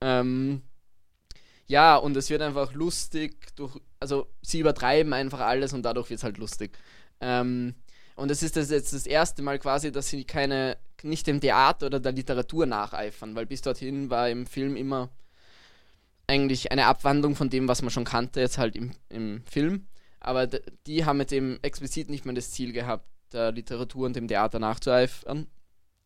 [0.00, 0.62] Ähm,
[1.66, 6.18] ja, und es wird einfach lustig, durch, also sie übertreiben einfach alles und dadurch wird
[6.18, 6.78] es halt lustig.
[7.20, 7.74] Ähm,
[8.16, 11.86] und es ist das jetzt das erste Mal quasi, dass sie keine, nicht dem Theater
[11.86, 15.10] oder der Literatur nacheifern, weil bis dorthin war im Film immer
[16.26, 19.86] eigentlich eine Abwandlung von dem, was man schon kannte, jetzt halt im, im Film.
[20.18, 20.46] Aber
[20.86, 24.58] die haben jetzt eben explizit nicht mehr das Ziel gehabt, der Literatur und dem Theater
[24.58, 25.46] nachzueifern.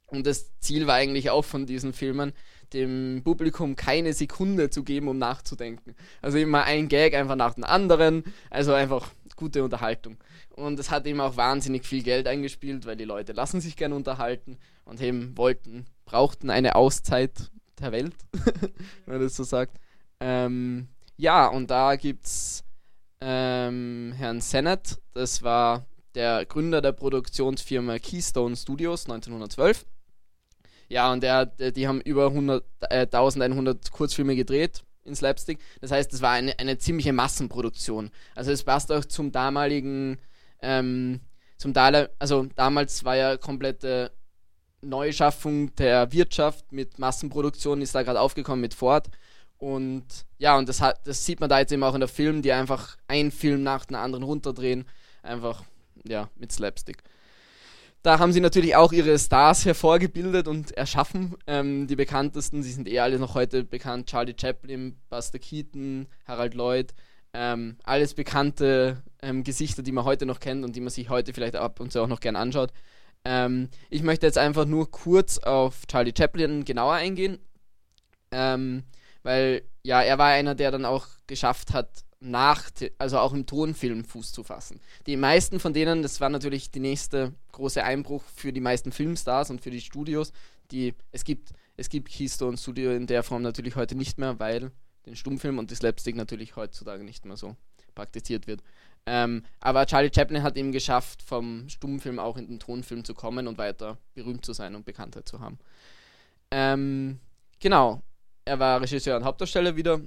[0.07, 2.33] Und das Ziel war eigentlich auch von diesen Filmen,
[2.73, 5.94] dem Publikum keine Sekunde zu geben, um nachzudenken.
[6.20, 8.25] Also immer ein Gag einfach nach dem anderen.
[8.51, 10.18] Also einfach gute Unterhaltung.
[10.50, 13.94] Und es hat eben auch wahnsinnig viel Geld eingespielt, weil die Leute lassen sich gerne
[13.94, 18.14] unterhalten und eben wollten, brauchten eine Auszeit der Welt,
[19.06, 19.76] wenn man das so sagt.
[20.20, 22.64] Ähm, ja, und da gibt's
[23.20, 29.86] ähm, Herrn Sennett, das war der Gründer der Produktionsfirma Keystone Studios 1912.
[30.88, 35.60] Ja, und der, hat- die haben über 100, äh, 1100 Kurzfilme gedreht in Slapstick.
[35.80, 38.10] Das heißt, es war eine, eine ziemliche Massenproduktion.
[38.34, 40.18] Also es passt auch zum damaligen,
[40.62, 41.20] ähm,
[41.57, 44.12] zum Dale also damals war ja komplette
[44.83, 49.09] Neuschaffung der Wirtschaft mit Massenproduktion, ist da gerade aufgekommen mit Ford.
[49.59, 50.07] Und
[50.38, 52.53] ja, und das, hat, das sieht man da jetzt eben auch in der Film, die
[52.53, 54.87] einfach einen Film nach dem anderen runterdrehen.
[55.23, 55.64] Einfach,
[56.09, 57.03] ja, mit Slapstick.
[58.03, 61.37] Da haben sie natürlich auch ihre Stars hervorgebildet und erschaffen.
[61.46, 66.55] Ähm, die bekanntesten, sie sind eh alle noch heute bekannt: Charlie Chaplin, Buster Keaton, Harald
[66.55, 66.94] Lloyd.
[67.33, 71.33] Ähm, alles bekannte ähm, Gesichter, die man heute noch kennt und die man sich heute
[71.33, 72.73] vielleicht ab und zu auch noch gern anschaut.
[73.25, 77.38] Ähm, ich möchte jetzt einfach nur kurz auf Charlie Chaplin genauer eingehen.
[78.33, 78.85] Ähm,
[79.23, 84.05] weil, ja, er war einer, der dann auch geschafft hat, nach, also auch im Tonfilm
[84.05, 84.81] Fuß zu fassen.
[85.07, 89.51] Die meisten von denen, das war natürlich die nächste große Einbruch für die meisten Filmstars
[89.51, 90.33] und für die Studios.
[90.71, 94.71] Die, es gibt, es gibt Keystone Studio in der Form natürlich heute nicht mehr, weil
[95.06, 97.56] den Stummfilm und die Slapstick natürlich heutzutage nicht mehr so
[97.94, 98.62] praktiziert wird.
[99.06, 103.48] Ähm, aber Charlie Chaplin hat eben geschafft, vom Stummfilm auch in den Tonfilm zu kommen
[103.48, 105.58] und weiter berühmt zu sein und Bekanntheit zu haben.
[106.50, 107.18] Ähm,
[107.58, 108.02] genau.
[108.44, 110.00] Er war Regisseur und Hauptdarsteller wieder.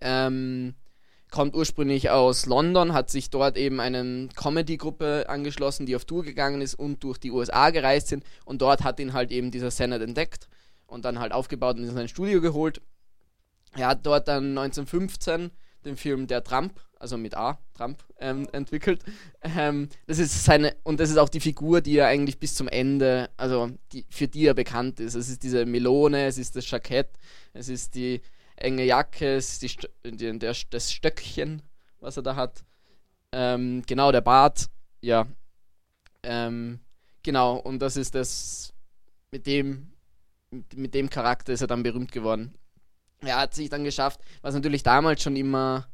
[0.00, 0.74] Ähm,
[1.30, 6.60] kommt ursprünglich aus London, hat sich dort eben eine Comedy-Gruppe angeschlossen, die auf Tour gegangen
[6.60, 8.24] ist und durch die USA gereist sind.
[8.44, 10.48] Und dort hat ihn halt eben dieser Senat entdeckt
[10.86, 12.82] und dann halt aufgebaut und in sein Studio geholt.
[13.74, 15.50] Er hat dort dann 1915
[15.84, 19.02] den Film Der Trump, also mit A, Trump, ähm, entwickelt.
[19.42, 22.68] Ähm, das ist seine, und das ist auch die Figur, die er eigentlich bis zum
[22.68, 25.14] Ende, also die, für die er bekannt ist.
[25.14, 27.08] Es ist diese Melone, es ist das Jackett,
[27.52, 28.20] es ist die
[28.56, 31.62] enge Jacke, es ist die, die, der, das Stöckchen,
[31.98, 32.64] was er da hat.
[33.32, 34.68] Ähm, genau, der Bart,
[35.00, 35.26] ja.
[36.22, 36.78] Ähm,
[37.22, 38.72] genau, und das ist das,
[39.32, 39.92] mit dem,
[40.50, 42.54] mit, mit dem Charakter ist er dann berühmt geworden.
[43.22, 45.88] Er hat sich dann geschafft, was natürlich damals schon immer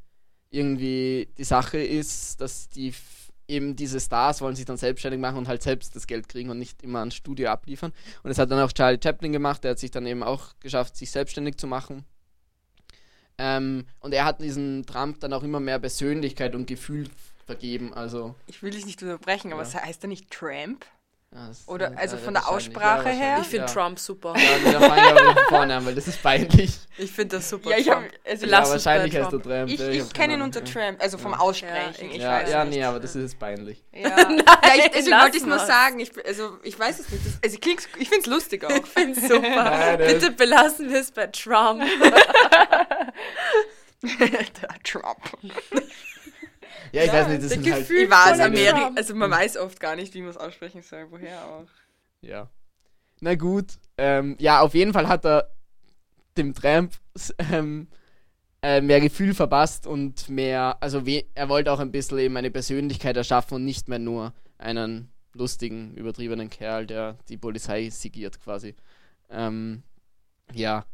[0.50, 2.94] irgendwie die Sache ist, dass die
[3.46, 6.58] eben diese Stars wollen sich dann selbstständig machen und halt selbst das Geld kriegen und
[6.58, 7.92] nicht immer ans Studio abliefern.
[8.22, 10.96] Und das hat dann auch Charlie Chaplin gemacht, der hat sich dann eben auch geschafft,
[10.96, 12.04] sich selbstständig zu machen.
[13.38, 17.08] Ähm, und er hat diesen Trump dann auch immer mehr Persönlichkeit und Gefühl
[17.46, 17.94] vergeben.
[17.94, 19.68] Also, Ich will dich nicht unterbrechen, aber Ja.
[19.68, 20.84] es heißt er nicht Tramp?
[21.30, 22.48] Ja, Oder- also von der.
[22.48, 23.38] Aussprache her?
[23.42, 23.72] Ich finde ja.
[23.72, 24.34] Trump super.
[24.36, 26.78] Ja, ich wieder von vorne an, weil das ist peinlich.
[26.96, 27.70] Ich finde das super.
[27.70, 28.12] Ja, ich hab, Trump.
[28.26, 29.42] also ja, wahrscheinlich heißt Trump.
[29.44, 29.70] der Tramp.
[29.70, 31.34] ich, ich keine kenne ihn unter Tramp, also vom.
[31.34, 32.08] Aussprechen.
[32.10, 32.76] Ja, ich Ja, weiß ja, nicht.
[32.78, 33.84] nee, aber das ist jetzt peinlich.
[33.92, 36.00] Ja, ja ich, deswegen Lass wollte ich es nur sagen.
[36.00, 37.26] Ich, also, ich weiß es nicht.
[37.26, 38.70] Das, also, klingt, ich finde es lustig auch.
[38.70, 39.64] Ich finde es super.
[39.64, 41.82] Nein, Bitte belassen wir es bei Trump.
[44.02, 45.18] der Trump.
[46.92, 47.82] Ja, ich weiß nicht, das der sind halt.
[47.88, 48.92] Gefühl- Ich weiß, Amerika.
[48.96, 51.06] Also, man weiß oft gar nicht, wie man es aussprechen soll.
[51.10, 51.66] Woher auch.
[52.20, 52.48] Ja.
[53.20, 53.66] Na gut.
[53.96, 55.50] Ähm, ja, auf jeden Fall hat er
[56.36, 56.94] dem Tramp
[57.52, 57.88] ähm,
[58.62, 62.50] äh, mehr Gefühl verpasst und mehr, also we er wollte auch ein bisschen eben eine
[62.50, 68.74] Persönlichkeit erschaffen und nicht mehr nur einen lustigen, übertriebenen Kerl, der die Polizei sigiert quasi.
[69.30, 69.82] Ähm,
[70.52, 70.84] ja.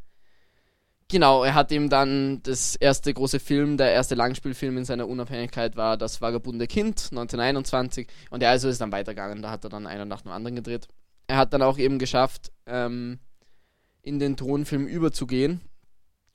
[1.09, 5.77] Genau, er hat ihm dann das erste große Film, der erste Langspielfilm in seiner Unabhängigkeit
[5.77, 9.87] war das Vagabunde Kind 1921 und ja, also ist dann weitergegangen, da hat er dann
[9.87, 10.88] einer nach dem anderen gedreht.
[11.27, 13.19] Er hat dann auch eben geschafft, ähm,
[14.03, 15.61] in den Tonfilm überzugehen.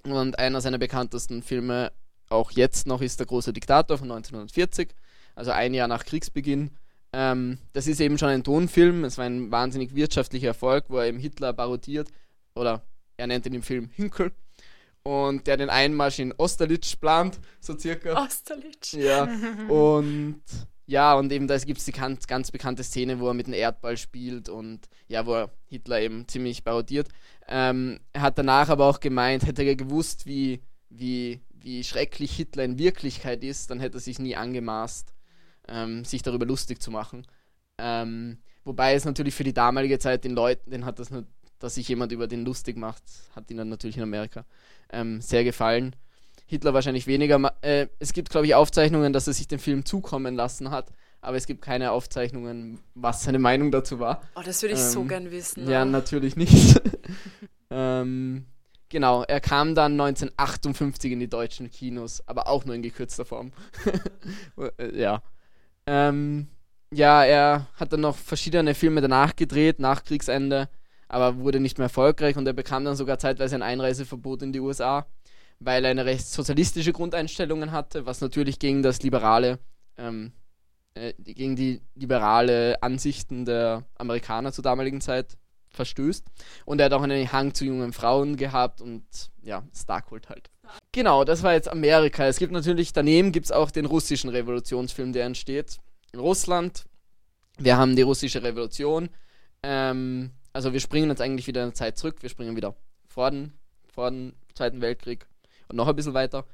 [0.03, 1.91] Und einer seiner bekanntesten Filme
[2.29, 4.89] auch jetzt noch ist Der große Diktator von 1940,
[5.35, 6.71] also ein Jahr nach Kriegsbeginn.
[7.11, 11.07] Ähm, das ist eben schon ein Tonfilm, es war ein wahnsinnig wirtschaftlicher Erfolg, wo er
[11.07, 12.09] eben Hitler parodiert.
[12.55, 12.83] Oder
[13.17, 14.31] er nennt ihn im Film Hinkel
[15.03, 18.13] und der den Einmarsch in Austerlitz plant, so circa.
[18.25, 18.91] Austerlitz.
[18.93, 19.23] Ja,
[19.69, 20.41] und
[20.85, 23.53] ja, und eben da gibt es die ganz, ganz bekannte Szene, wo er mit dem
[23.53, 27.09] Erdball spielt und ja, wo er Hitler eben ziemlich parodiert.
[27.47, 32.63] Ähm, er hat danach aber auch gemeint, hätte er gewusst, wie, wie, wie schrecklich Hitler
[32.63, 35.13] in Wirklichkeit ist, dann hätte er sich nie angemaßt,
[35.67, 37.27] ähm, sich darüber lustig zu machen.
[37.77, 41.27] Ähm, wobei es natürlich für die damalige Zeit den Leuten, den hat das, nicht-
[41.59, 43.03] dass sich jemand über den lustig macht,
[43.35, 44.45] hat ihnen natürlich in Amerika
[44.91, 45.95] ähm, sehr gefallen.
[46.45, 47.53] Hitler wahrscheinlich weniger.
[47.61, 50.91] Äh, es gibt, glaube ich, Aufzeichnungen, dass er sich den Film zukommen lassen hat,
[51.21, 54.21] aber es gibt keine Aufzeichnungen, was seine Meinung dazu war.
[54.35, 55.69] Oh, das würde ich so Ähm, gern wissen.
[55.69, 55.91] Ja, ne?
[55.91, 56.81] natürlich nicht.
[57.69, 58.45] ähm,
[58.87, 63.51] genau, er kam dann 1958 in die deutschen Kinos, aber auch nur in gekürzter Form.
[64.77, 65.21] Äh, ja.
[65.85, 66.47] Ähm,
[66.91, 70.67] ja, er hat dann noch verschiedene Filme danach gedreht, nach Kriegsende,
[71.09, 74.59] aber wurde nicht mehr erfolgreich und er bekam dann sogar zeitweise ein Einreiseverbot in die
[74.59, 75.07] USA,
[75.59, 79.59] weil er eine recht sozialistische Grundeinstellungen hatte, was natürlich gegen das liberale,
[79.97, 80.31] ähm,
[80.93, 85.37] äh, gegen die liberale Ansichten der Amerikaner zur damaligen Zeit
[85.71, 86.25] verstößt.
[86.65, 89.03] Und er hat auch einen Hang zu jungen Frauen gehabt und
[89.41, 90.49] ja, Starkult halt.
[90.91, 92.25] Genau, das war jetzt Amerika.
[92.27, 95.79] Es gibt natürlich, daneben gibt auch den russischen Revolutionsfilm, der entsteht.
[96.13, 96.85] In Russland.
[97.57, 99.09] Wir haben die russische Revolution.
[99.63, 102.17] Ähm, also wir springen jetzt eigentlich wieder in der Zeit zurück.
[102.21, 102.75] Wir springen wieder
[103.07, 103.53] vor den,
[103.93, 105.27] vor den Zweiten Weltkrieg
[105.67, 106.45] und noch ein bisschen weiter.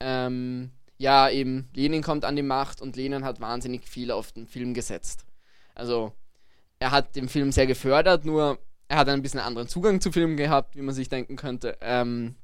[0.00, 4.46] Ähm, ja, eben, Lenin kommt an die Macht und Lenin hat wahnsinnig viel auf den
[4.46, 5.24] Film gesetzt.
[5.74, 6.12] Also,
[6.78, 10.36] er hat den Film sehr gefördert, nur er hat ein bisschen anderen Zugang zu Filmen
[10.36, 11.76] gehabt, wie man sich denken könnte.
[11.80, 12.36] Ähm,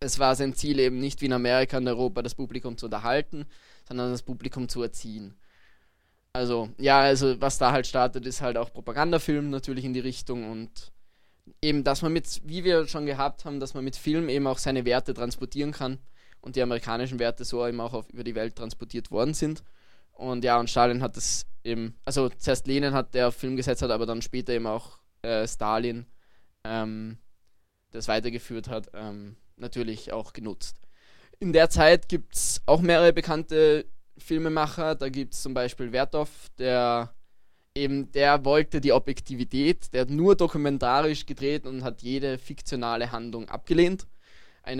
[0.00, 3.46] es war sein Ziel eben nicht wie in Amerika und Europa das Publikum zu unterhalten,
[3.86, 5.34] sondern das Publikum zu erziehen.
[6.38, 10.48] Also, ja, also was da halt startet, ist halt auch Propagandafilm natürlich in die Richtung
[10.48, 10.92] und
[11.60, 14.58] eben, dass man mit, wie wir schon gehabt haben, dass man mit Film eben auch
[14.58, 15.98] seine Werte transportieren kann
[16.40, 19.64] und die amerikanischen Werte so eben auch auf, über die Welt transportiert worden sind.
[20.12, 23.82] Und ja, und Stalin hat das eben, also zuerst Lenin hat der auf Film gesetzt
[23.82, 26.06] hat, aber dann später eben auch äh, Stalin
[26.62, 27.18] ähm,
[27.90, 30.76] das weitergeführt hat, ähm, natürlich auch genutzt.
[31.40, 33.86] In der Zeit gibt es auch mehrere bekannte
[34.18, 34.94] Filmemacher.
[34.94, 37.14] Da gibt es zum Beispiel Werthoff, der
[37.74, 43.48] eben, der wollte die Objektivität, der hat nur dokumentarisch gedreht und hat jede fiktionale Handlung
[43.48, 44.06] abgelehnt.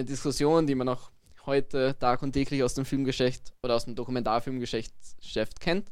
[0.04, 1.10] Diskussion, die man auch
[1.46, 5.90] heute Tag und täglich aus dem Filmgeschäft oder aus dem Dokumentarfilmgeschäft Geschäft kennt.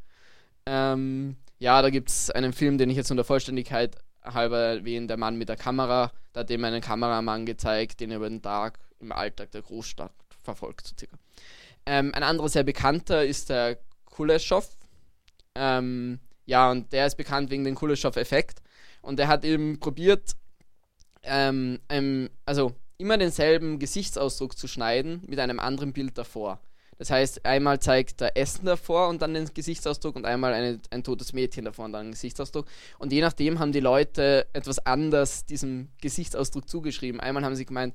[0.66, 5.16] Ähm, ja, da gibt es einen Film, den ich jetzt unter Vollständigkeit halber erwähne, Der
[5.16, 6.12] Mann mit der Kamera.
[6.32, 10.12] Da hat eben einen Kameramann gezeigt, den er über den Tag im Alltag der Großstadt
[10.42, 11.16] verfolgt, circa.
[11.86, 14.68] Ähm, ein anderer sehr bekannter ist der Kuleshov.
[15.54, 18.60] Ähm, ja, und der ist bekannt wegen dem Kuleshov-Effekt.
[19.02, 20.32] Und er hat eben probiert,
[21.22, 26.60] ähm, ähm, also immer denselben Gesichtsausdruck zu schneiden mit einem anderen Bild davor.
[26.98, 31.04] Das heißt, einmal zeigt er Essen davor und dann den Gesichtsausdruck und einmal eine, ein
[31.04, 32.66] totes Mädchen davor und dann den Gesichtsausdruck.
[32.98, 37.20] Und je nachdem haben die Leute etwas anders diesem Gesichtsausdruck zugeschrieben.
[37.20, 37.94] Einmal haben sie gemeint,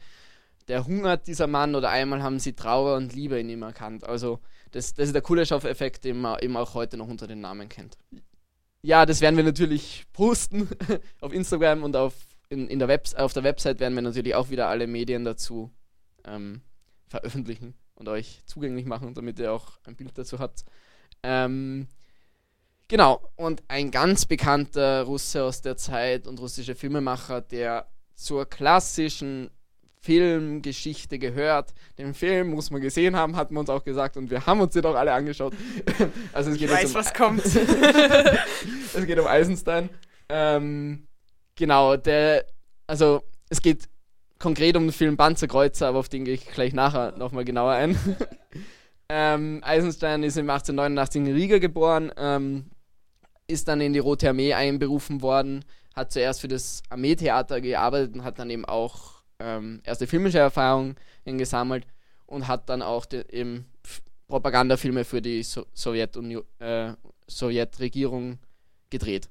[0.68, 4.04] der hungert dieser Mann oder einmal haben sie Trauer und Liebe in ihm erkannt.
[4.04, 4.40] Also
[4.72, 7.98] das, das ist der Kuleshov-Effekt, den man eben auch heute noch unter den Namen kennt.
[8.82, 10.68] Ja, das werden wir natürlich posten
[11.22, 12.14] auf Instagram und auf,
[12.50, 15.72] in, in der Web, auf der Website werden wir natürlich auch wieder alle Medien dazu
[16.26, 16.62] ähm,
[17.08, 20.64] veröffentlichen und euch zugänglich machen, damit ihr auch ein Bild dazu habt.
[21.22, 21.88] Ähm,
[22.88, 29.52] genau, und ein ganz bekannter Russe aus der Zeit und russischer Filmemacher, der zur klassischen
[30.04, 31.74] Filmgeschichte gehört.
[31.98, 34.74] Den Film muss man gesehen haben, hat man uns auch gesagt und wir haben uns
[34.74, 35.54] den auch alle angeschaut.
[36.34, 37.46] also es geht ich weiß, um, was kommt.
[37.46, 39.90] es geht um Eisenstein.
[40.28, 41.08] Ähm,
[41.56, 42.46] genau, der,
[42.88, 43.88] also es geht
[44.40, 47.96] konkret um den Film Panzerkreuzer, aber auf den gehe ich gleich nachher nochmal genauer ein.
[49.10, 52.72] ähm, Eisenstein ist im 1889 in Riga geboren, ähm,
[53.46, 55.64] ist dann in die Rote Armee einberufen worden,
[55.96, 60.96] hat zuerst für das Armeetheater gearbeitet und hat dann eben auch ähm, erste filmische Erfahrungen
[61.26, 61.86] gesammelt
[62.26, 63.66] und hat dann auch de, eben
[64.28, 66.94] Propagandafilme für die so äh,
[67.28, 68.40] Sowjetregierung
[68.90, 69.30] gedreht.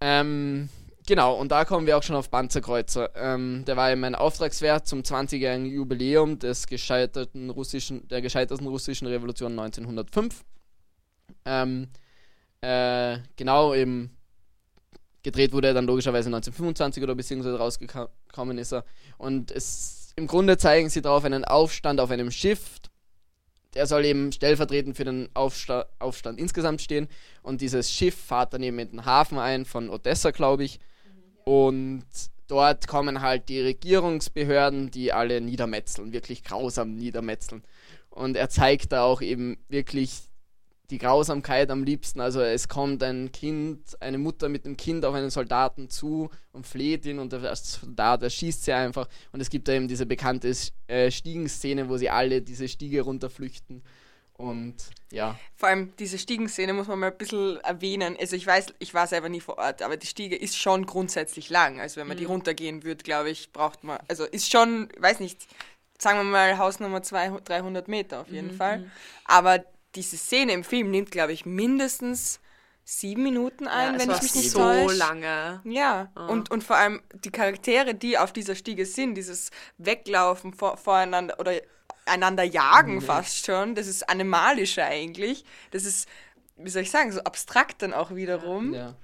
[0.00, 0.68] Ähm,
[1.06, 3.10] genau, und da kommen wir auch schon auf Panzerkreuzer.
[3.16, 9.06] Ähm, der war eben ein Auftragswert zum 20-jährigen Jubiläum des gescheiterten russischen, der gescheiterten russischen
[9.08, 10.44] Revolution 1905.
[11.44, 11.88] Ähm,
[12.60, 14.16] äh, genau, eben
[15.22, 18.84] gedreht wurde er dann logischerweise 1925 oder beziehungsweise rausgekommen ist er.
[19.18, 22.80] Und es im Grunde zeigen sie darauf einen Aufstand auf einem Schiff.
[23.74, 27.08] Der soll eben stellvertretend für den Aufsta Aufstand insgesamt stehen.
[27.42, 30.80] Und dieses Schiff fährt dann eben in den Hafen ein von Odessa, glaube ich.
[31.44, 32.04] Und
[32.48, 37.62] dort kommen halt die Regierungsbehörden, die alle niedermetzeln, wirklich grausam niedermetzeln.
[38.10, 40.29] Und er zeigt da auch eben wirklich
[40.90, 42.20] die Grausamkeit am liebsten.
[42.20, 46.66] Also es kommt ein Kind, eine Mutter mit einem Kind auf einen Soldaten zu und
[46.66, 49.08] fleht ihn und der Soldat erschießt sie einfach.
[49.32, 50.52] Und es gibt da eben diese bekannte
[50.88, 53.82] äh, Stiegenszene, wo sie alle diese Stiege runterflüchten.
[54.34, 54.76] Und
[55.12, 55.38] ja.
[55.54, 58.16] Vor allem diese Stiegenszene muss man mal ein bisschen erwähnen.
[58.18, 61.50] Also ich weiß, ich war selber nie vor Ort, aber die Stiege ist schon grundsätzlich
[61.50, 61.78] lang.
[61.78, 62.20] Also wenn man mhm.
[62.20, 65.46] die runtergehen würde, glaube ich, braucht man, also ist schon, weiß nicht,
[65.98, 68.56] sagen wir mal Hausnummer 200, 300 Meter auf jeden mhm.
[68.56, 68.78] Fall.
[68.78, 68.90] Mhm.
[69.26, 72.40] Aber diese Szene im Film nimmt, glaube ich, mindestens
[72.84, 74.96] sieben Minuten ein, ja, wenn ich mich nicht so täusche.
[74.96, 75.60] lange.
[75.64, 76.32] Ja, oh.
[76.32, 81.38] und, und vor allem die Charaktere, die auf dieser Stiege sind, dieses Weglaufen vor, voreinander
[81.38, 81.52] oder
[82.06, 83.02] einander jagen mhm.
[83.02, 85.44] fast schon, das ist animalischer eigentlich.
[85.70, 86.08] Das ist,
[86.56, 88.74] wie soll ich sagen, so abstrakt dann auch wiederum.
[88.74, 88.96] Ja.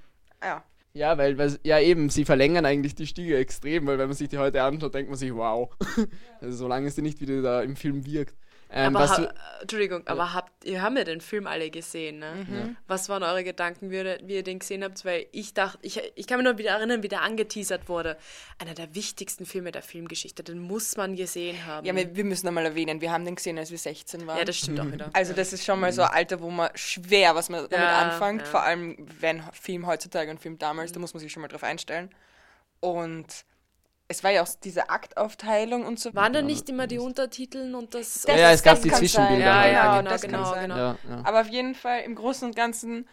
[0.42, 4.16] Ja, ja weil, weil, ja eben, sie verlängern eigentlich die Stiege extrem, weil wenn man
[4.16, 5.70] sich die heute anschaut, denkt man sich, wow.
[6.40, 8.34] also so lange ist sie nicht, wie die da im Film wirkt.
[8.68, 10.12] Ähm, aber du, Entschuldigung, ja.
[10.12, 12.46] aber habt ihr haben ja den Film alle gesehen, ne?
[12.48, 12.76] Mhm.
[12.88, 15.04] Was waren eure Gedanken, wie ihr, wie ihr den gesehen habt?
[15.04, 18.16] Weil ich dachte, ich, ich kann mich noch wieder erinnern, wie der angeteasert wurde.
[18.58, 21.86] Einer der wichtigsten Filme der Filmgeschichte, den muss man gesehen haben.
[21.86, 24.38] Ja, wir, wir müssen nochmal erwähnen, wir haben den gesehen, als wir 16 waren.
[24.38, 24.88] Ja, das stimmt mhm.
[24.88, 25.10] auch wieder.
[25.12, 28.10] Also das ist schon mal so ein Alter, wo man schwer, was man damit ja,
[28.10, 28.42] anfängt.
[28.42, 28.46] Ja.
[28.46, 30.94] Vor allem, wenn Film heutzutage und Film damals, mhm.
[30.94, 32.10] da muss man sich schon mal drauf einstellen.
[32.80, 33.44] Und
[34.08, 36.14] es war ja auch diese Aktaufteilung und so.
[36.14, 38.22] Waren da nicht immer die Untertiteln und das?
[38.22, 39.44] das ja, es gab die Zwischenbilder.
[39.44, 39.72] Ja, halt.
[39.72, 40.76] ja, genau, genau, genau.
[40.76, 41.22] Ja, ja.
[41.24, 43.08] Aber auf jeden Fall im Großen und Ganzen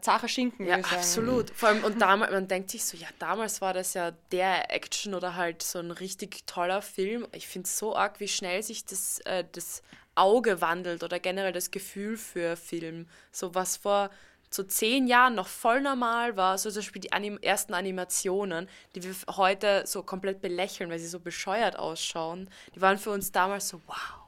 [0.00, 0.66] zacher Schinken.
[0.66, 1.50] Ja, absolut.
[1.50, 5.14] Vor allem, und damals, man denkt sich so, ja, damals war das ja der Action
[5.14, 7.26] oder halt so ein richtig toller Film.
[7.32, 9.82] Ich finde es so arg, wie schnell sich das, äh, das
[10.14, 13.08] Auge wandelt oder generell das Gefühl für Film.
[13.32, 14.10] So was vor
[14.50, 19.02] so zehn Jahren noch voll normal war, so zum Beispiel die Anim ersten Animationen, die
[19.02, 23.68] wir heute so komplett belächeln, weil sie so bescheuert ausschauen, die waren für uns damals
[23.68, 24.26] so wow.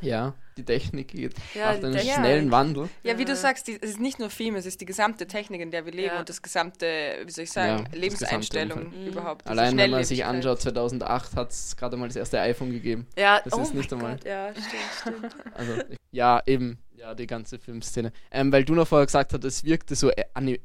[0.00, 2.14] Ja, die Technik geht ja, macht einen Technik.
[2.14, 2.88] schnellen Wandel.
[3.02, 5.60] Ja, wie du sagst, die, es ist nicht nur Film, es ist die gesamte Technik,
[5.60, 6.20] in der wir leben ja.
[6.20, 6.86] und das gesamte,
[7.24, 9.06] wie soll ich sagen, ja, Lebenseinstellung mhm.
[9.06, 9.46] überhaupt.
[9.46, 13.06] Allein wenn man sich anschaut, 2008 hat es gerade mal das erste iPhone gegeben.
[13.16, 14.16] Ja, das oh ist nicht einmal.
[14.16, 15.36] Gott, ja, stimmt, stimmt.
[15.54, 15.72] Also,
[16.12, 16.78] ja, eben.
[16.98, 18.10] Ja, die ganze Filmszene.
[18.32, 20.10] Ähm, weil du noch vorher gesagt hast, es wirkte so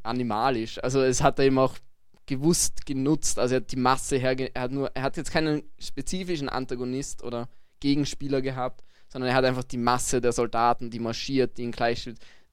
[0.01, 0.83] animalisch.
[0.83, 1.77] Also es hat er eben auch
[2.25, 3.37] gewusst genutzt.
[3.37, 7.23] Also er hat die Masse herge er hat nur, er hat jetzt keinen spezifischen Antagonist
[7.23, 7.49] oder
[7.81, 12.09] Gegenspieler gehabt, sondern er hat einfach die Masse der Soldaten, die marschiert, die ihn gleich,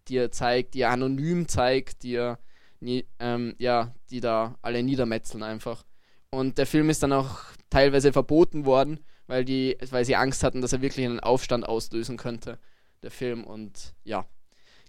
[0.09, 2.39] die er zeigt, die er anonym zeigt, die er
[2.83, 5.87] ähm, ja, die da alle niedermetzeln einfach.
[6.33, 7.39] Und der Film ist dann auch
[7.71, 12.19] teilweise verboten worden, weil die, weil sie Angst hatten, dass er wirklich einen Aufstand auslösen
[12.19, 12.59] könnte
[13.03, 13.45] der Film.
[13.45, 14.27] Und ja,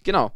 [0.04, 0.32] genau.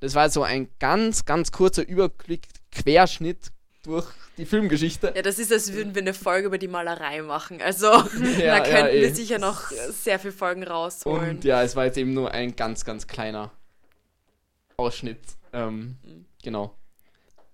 [0.00, 3.52] Das war so ein ganz, ganz kurzer Überblick, Querschnitt
[3.84, 4.06] durch
[4.36, 5.12] die Filmgeschichte.
[5.14, 7.62] Ja, das ist, als würden wir eine Folge über die Malerei machen.
[7.62, 7.86] Also
[8.38, 11.36] ja, da könnten ja, wir sicher noch sehr viele Folgen rausholen.
[11.36, 13.52] Und ja, es war jetzt eben nur ein ganz, ganz kleiner
[14.76, 15.20] Ausschnitt.
[15.52, 16.26] Ähm, mhm.
[16.42, 16.76] Genau.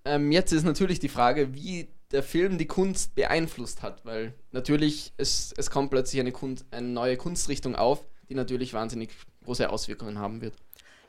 [0.05, 5.13] Ähm, jetzt ist natürlich die Frage, wie der Film die Kunst beeinflusst hat, weil natürlich
[5.17, 9.11] es, es kommt plötzlich eine, Kunst, eine neue Kunstrichtung auf, die natürlich wahnsinnig
[9.45, 10.53] große Auswirkungen haben wird.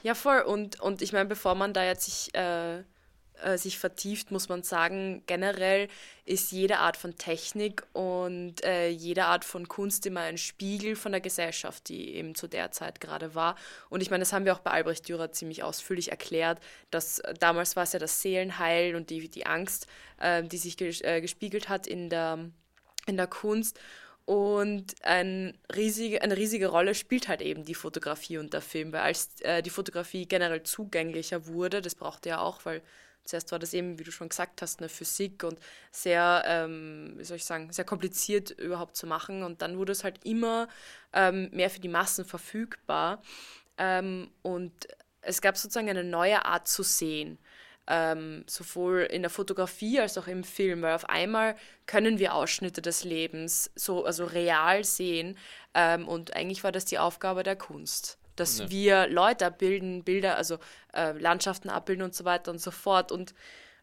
[0.03, 0.41] Ja, voll.
[0.41, 2.83] Und, und ich meine, bevor man da jetzt sich äh,
[3.43, 5.89] äh, sich vertieft, muss man sagen, generell
[6.25, 11.13] ist jede Art von Technik und äh, jede Art von Kunst immer ein Spiegel von
[11.13, 13.57] der Gesellschaft, die eben zu der Zeit gerade war.
[13.91, 16.61] Und ich meine, das haben wir auch bei Albrecht Dürer ziemlich ausführlich erklärt,
[16.91, 19.87] dass äh, damals war es ja das Seelenheil und die, die Angst,
[20.21, 22.51] äh, die sich ges gespiegelt hat in der,
[23.07, 23.81] in der Kunst.
[24.25, 29.01] Und ein riesige, eine riesige Rolle spielt halt eben die Fotografie und der Film, weil
[29.01, 32.83] als äh, die Fotografie generell zugänglicher wurde, das brauchte ja auch, weil
[33.25, 35.59] Zuerst war das eben, wie du schon gesagt hast, eine Physik und
[35.93, 39.45] sehr, ähm, wie soll ich sagen, sehr kompliziert überhaupt zu machen.
[39.45, 40.69] Und dann wurde es halt immer
[41.13, 43.23] ähm, mehr für die Massen verfügbar.
[43.79, 44.73] Ähm, und
[45.21, 47.39] es gab sozusagen eine neue Art zu sehen.
[47.89, 51.57] Ähm, sowohl in der Fotografie als auch im Film, weil auf einmal
[51.87, 55.37] können wir Ausschnitte des Lebens so also real sehen
[55.75, 58.71] ähm, und eigentlich war das die Aufgabe der Kunst dass ja.
[58.71, 60.59] wir Leute abbilden, Bilder, also
[60.95, 63.13] äh, Landschaften abbilden und so weiter und so fort.
[63.13, 63.35] Und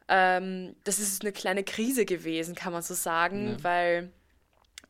[0.08, 3.64] ähm, das ist eine kleine Krise gewesen, kann man so sagen, ja.
[3.64, 4.12] weil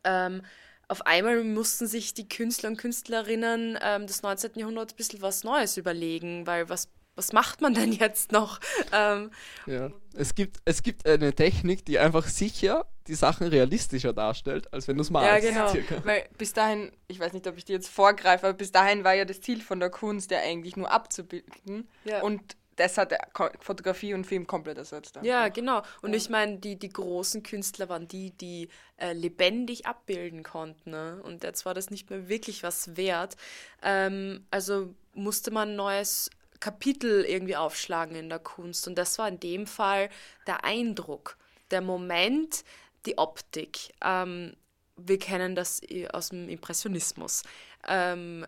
[0.04, 0.42] ähm,
[0.88, 4.52] auf einmal mussten sich die Künstler und Künstlerinnen ähm, des 19.
[4.56, 8.60] Jahrhunderts ein bisschen was Neues überlegen, weil was was macht man denn jetzt noch?
[8.92, 9.30] Ähm,
[9.66, 9.90] ja.
[10.14, 14.96] es, gibt, es gibt eine Technik, die einfach sicher die Sachen realistischer darstellt, als wenn
[14.96, 15.44] du es malst.
[15.44, 15.68] Ja, genau.
[15.68, 16.04] Circa.
[16.04, 19.14] Weil bis dahin, ich weiß nicht, ob ich dir jetzt vorgreife, aber bis dahin war
[19.14, 21.88] ja das Ziel von der Kunst ja eigentlich nur abzubilden.
[22.04, 22.22] Ja.
[22.22, 23.12] Und das hat
[23.60, 25.16] Fotografie und Film komplett ersetzt.
[25.16, 25.28] Einfach.
[25.28, 25.82] Ja, genau.
[26.00, 26.16] Und ja.
[26.16, 30.90] ich meine, die, die großen Künstler waren die, die äh, lebendig abbilden konnten.
[30.90, 31.20] Ne?
[31.22, 33.36] Und jetzt war das nicht mehr wirklich was wert.
[33.82, 36.30] Ähm, also musste man neues
[36.60, 38.86] Kapitel irgendwie aufschlagen in der Kunst.
[38.86, 40.10] Und das war in dem Fall
[40.46, 41.36] der Eindruck,
[41.70, 42.64] der Moment,
[43.06, 43.94] die Optik.
[44.04, 44.54] Ähm,
[44.96, 45.80] wir kennen das
[46.12, 47.42] aus dem Impressionismus.
[47.88, 48.44] Ähm,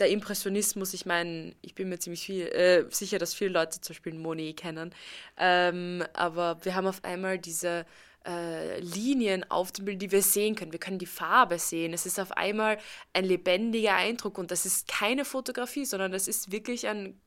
[0.00, 3.94] der Impressionismus, ich meine, ich bin mir ziemlich viel, äh, sicher, dass viele Leute zum
[3.94, 4.92] Beispiel Monet kennen,
[5.38, 7.86] ähm, aber wir haben auf einmal diese
[8.26, 10.72] äh, Linien auf dem Bild, die wir sehen können.
[10.72, 11.92] Wir können die Farbe sehen.
[11.92, 12.78] Es ist auf einmal
[13.12, 17.20] ein lebendiger Eindruck und das ist keine Fotografie, sondern das ist wirklich ein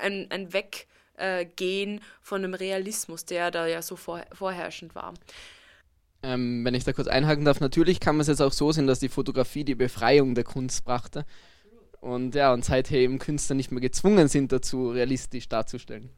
[0.00, 5.14] ein, ein Weggehen von dem Realismus, der da ja so vor, vorherrschend war.
[6.22, 8.86] Ähm, wenn ich da kurz einhaken darf, natürlich kann man es jetzt auch so sehen,
[8.86, 11.24] dass die Fotografie die Befreiung der Kunst brachte.
[12.00, 16.10] Und ja, und seither eben Künstler nicht mehr gezwungen sind dazu, realistisch darzustellen.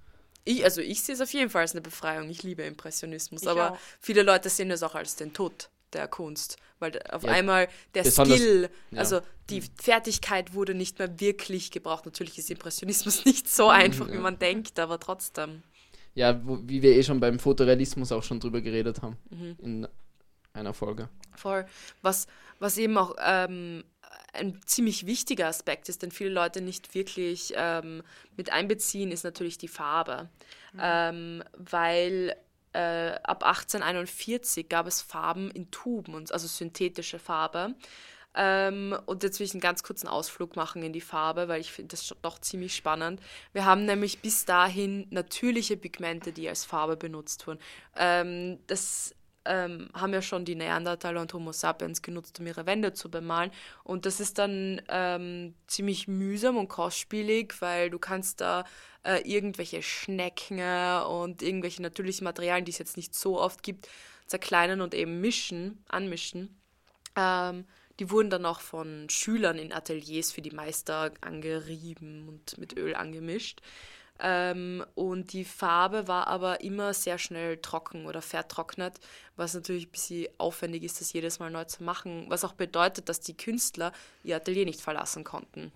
[0.44, 2.28] Ich, also ich sehe es auf jeden Fall als eine Befreiung.
[2.30, 3.78] Ich liebe Impressionismus, ich aber auch.
[4.00, 8.04] viele Leute sehen es auch als den Tod der Kunst, weil auf ja, einmal der
[8.04, 8.98] Skill, ja.
[8.98, 12.06] also die Fertigkeit wurde nicht mehr wirklich gebraucht.
[12.06, 14.14] Natürlich ist Impressionismus nicht so mhm, einfach, ja.
[14.14, 15.62] wie man denkt, aber trotzdem.
[16.14, 19.56] Ja, wo, wie wir eh schon beim Fotorealismus auch schon drüber geredet haben mhm.
[19.62, 19.88] in
[20.52, 21.08] einer Folge.
[21.36, 21.64] Voll.
[22.02, 22.26] Was,
[22.58, 23.84] was eben auch ähm,
[24.32, 28.02] ein ziemlich wichtiger Aspekt ist, den viele Leute nicht wirklich ähm,
[28.36, 30.28] mit einbeziehen, ist natürlich die Farbe.
[30.72, 30.80] Mhm.
[30.82, 32.36] Ähm, weil
[32.72, 37.74] äh, ab 1841 gab es Farben in Tuben, also synthetische Farbe.
[38.34, 41.72] Ähm, und jetzt will ich einen ganz kurzen Ausflug machen in die Farbe, weil ich
[41.72, 43.20] finde das doch ziemlich spannend.
[43.52, 47.58] Wir haben nämlich bis dahin natürliche Pigmente, die als Farbe benutzt wurden.
[47.96, 49.14] Ähm, das
[49.44, 53.50] ähm, haben ja schon die Neandertaler und Homo sapiens genutzt, um ihre Wände zu bemalen.
[53.84, 58.64] Und das ist dann ähm, ziemlich mühsam und kostspielig, weil du kannst da
[59.02, 60.60] äh, irgendwelche Schnecken
[61.02, 63.88] und irgendwelche natürlichen Materialien, die es jetzt nicht so oft gibt,
[64.26, 66.60] zerkleinern und eben mischen, anmischen.
[67.16, 67.66] Ähm,
[67.98, 72.94] die wurden dann auch von Schülern in Ateliers für die Meister angerieben und mit Öl
[72.94, 73.60] angemischt.
[74.22, 79.00] Ähm, und die Farbe war aber immer sehr schnell trocken oder vertrocknet,
[79.36, 83.08] was natürlich ein bisschen aufwendig ist, das jedes Mal neu zu machen, was auch bedeutet,
[83.08, 83.92] dass die Künstler
[84.22, 85.72] ihr Atelier nicht verlassen konnten.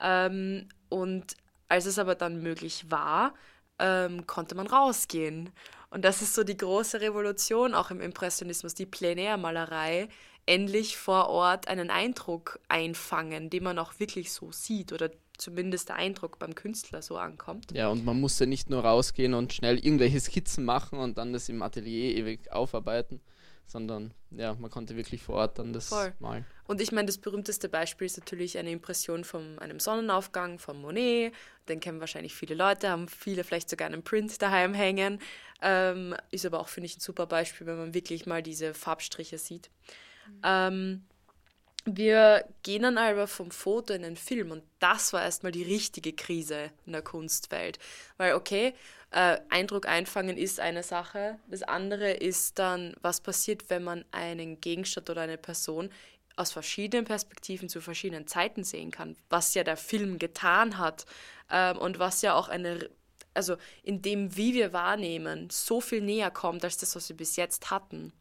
[0.00, 1.36] Ähm, und
[1.68, 3.34] als es aber dann möglich war,
[3.78, 5.50] ähm, konnte man rausgehen.
[5.90, 10.08] Und das ist so die große Revolution auch im Impressionismus, die Plenärmalerei,
[10.46, 15.10] endlich vor Ort einen Eindruck einfangen, den man auch wirklich so sieht oder
[15.42, 17.72] zumindest der Eindruck beim Künstler so ankommt.
[17.72, 21.48] Ja, und man musste nicht nur rausgehen und schnell irgendwelche Skizzen machen und dann das
[21.48, 23.20] im Atelier ewig aufarbeiten,
[23.66, 26.14] sondern ja, man konnte wirklich vor Ort dann das Voll.
[26.20, 26.46] malen.
[26.64, 31.34] Und ich meine, das berühmteste Beispiel ist natürlich eine Impression von einem Sonnenaufgang von Monet.
[31.68, 35.18] Den kennen wahrscheinlich viele Leute, haben viele vielleicht sogar einen Print daheim hängen.
[35.60, 39.38] Ähm, ist aber auch, finde ich, ein super Beispiel, wenn man wirklich mal diese Farbstriche
[39.38, 39.70] sieht.
[40.44, 41.04] Ähm,
[41.84, 46.12] wir gehen dann aber vom Foto in den Film und das war erstmal die richtige
[46.12, 47.78] Krise in der Kunstwelt.
[48.16, 48.74] Weil, okay,
[49.10, 51.38] äh, Eindruck einfangen ist eine Sache.
[51.48, 55.90] Das andere ist dann, was passiert, wenn man einen Gegenstand oder eine Person
[56.36, 61.04] aus verschiedenen Perspektiven zu verschiedenen Zeiten sehen kann, was ja der Film getan hat
[61.50, 62.88] ähm, und was ja auch eine,
[63.34, 67.36] also in dem, wie wir wahrnehmen, so viel näher kommt als das, was wir bis
[67.36, 68.12] jetzt hatten.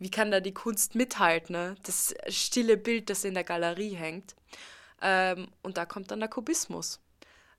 [0.00, 1.52] Wie kann da die Kunst mithalten?
[1.52, 1.76] Ne?
[1.84, 4.34] Das stille Bild, das in der Galerie hängt.
[5.02, 7.00] Ähm, und da kommt dann der Kubismus.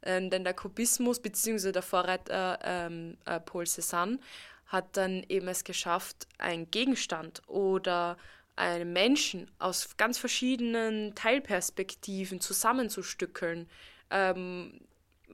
[0.03, 4.19] Ähm, denn der Kubismus, beziehungsweise der Vorreiter ähm, äh, Paul Cézanne,
[4.65, 8.17] hat dann eben es geschafft, einen Gegenstand oder
[8.55, 13.69] einen Menschen aus ganz verschiedenen Teilperspektiven zusammenzustückeln.
[14.09, 14.81] Ähm,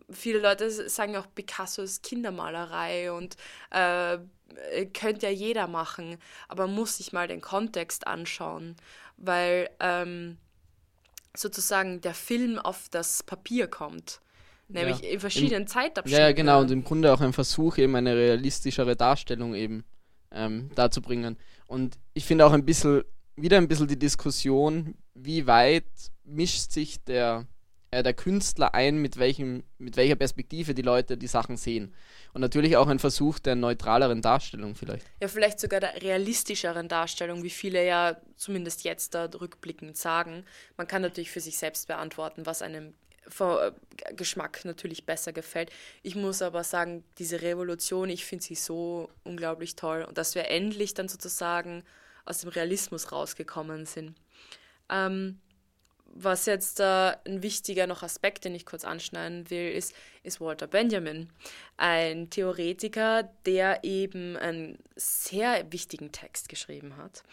[0.10, 3.36] viele Leute sagen auch, Picasso ist Kindermalerei und
[3.72, 4.18] äh,
[4.94, 6.18] könnte ja jeder machen,
[6.48, 8.76] aber man muss sich mal den Kontext anschauen,
[9.18, 10.38] weil ähm,
[11.36, 14.22] sozusagen der Film auf das Papier kommt.
[14.70, 15.10] Nämlich Ja.
[15.10, 16.20] in verschiedenen Zeitabschnitten.
[16.22, 16.60] Ja, ja, genau.
[16.62, 19.86] Und im Grunde auch ein Versuch, eben eine realistischere Darstellung eben
[20.32, 21.38] ähm, darzubringen.
[21.68, 23.04] Und ich finde auch ein bisschen,
[23.38, 25.86] wieder ein bisschen die Diskussion, wie weit
[26.26, 27.46] mischt sich der,
[27.92, 31.94] äh, der Künstler ein, mit, welchem, mit welcher Perspektive die Leute die Sachen sehen.
[32.34, 35.06] Und natürlich auch ein Versuch der neutraleren Darstellung vielleicht.
[35.22, 40.44] Ja, vielleicht sogar der realistischeren Darstellung, wie viele ja zumindest jetzt da rückblickend sagen.
[40.76, 42.94] Man kann natürlich für sich selbst beantworten, was einem
[43.40, 43.72] äh,
[44.16, 45.70] Geschmack natürlich besser gefällt.
[46.04, 50.50] Ich muss aber sagen, diese Revolution, ich finde sie so unglaublich toll und dass wir
[50.50, 51.84] endlich dann sozusagen
[52.26, 54.16] aus dem Realismus rausgekommen sind.
[54.90, 55.40] Ähm,
[56.20, 59.94] was jetzt äh, ein wichtiger noch Aspekt, den ich kurz anschneiden will, ist,
[60.24, 61.30] ist Walter Benjamin,
[61.78, 67.24] ein Theoretiker, der eben einen sehr wichtigen Text geschrieben hat.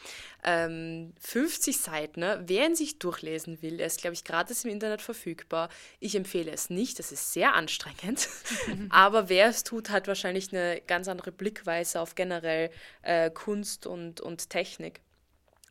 [0.44, 2.42] Ähm, 50 Seiten, ne?
[2.46, 5.70] wer ihn sich durchlesen will, er ist, glaube ich, gratis im Internet verfügbar.
[5.98, 8.28] Ich empfehle es nicht, das ist sehr anstrengend.
[8.90, 12.70] Aber wer es tut, hat wahrscheinlich eine ganz andere Blickweise auf generell
[13.02, 15.00] äh, Kunst und, und Technik.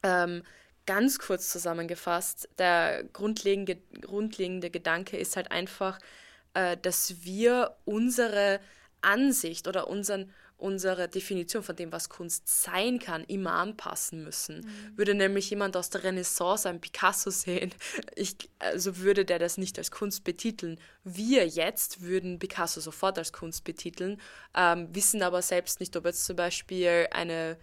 [0.02, 0.44] Ähm,
[0.86, 6.00] ganz kurz zusammengefasst, der grundlegende, grundlegende Gedanke ist halt einfach,
[6.54, 8.60] äh, dass wir unsere
[9.02, 14.66] Ansicht oder unseren, unsere Definition von dem, was Kunst sein kann, immer anpassen müssen.
[14.96, 17.74] Würde nämlich jemand aus der Renaissance einen Picasso sehen,
[18.16, 20.80] ich, also würde der das nicht als Kunst betiteln.
[21.04, 24.22] Wir jetzt würden Picasso sofort als Kunst betiteln,
[24.56, 27.58] ähm, wissen aber selbst nicht, ob jetzt zum Beispiel eine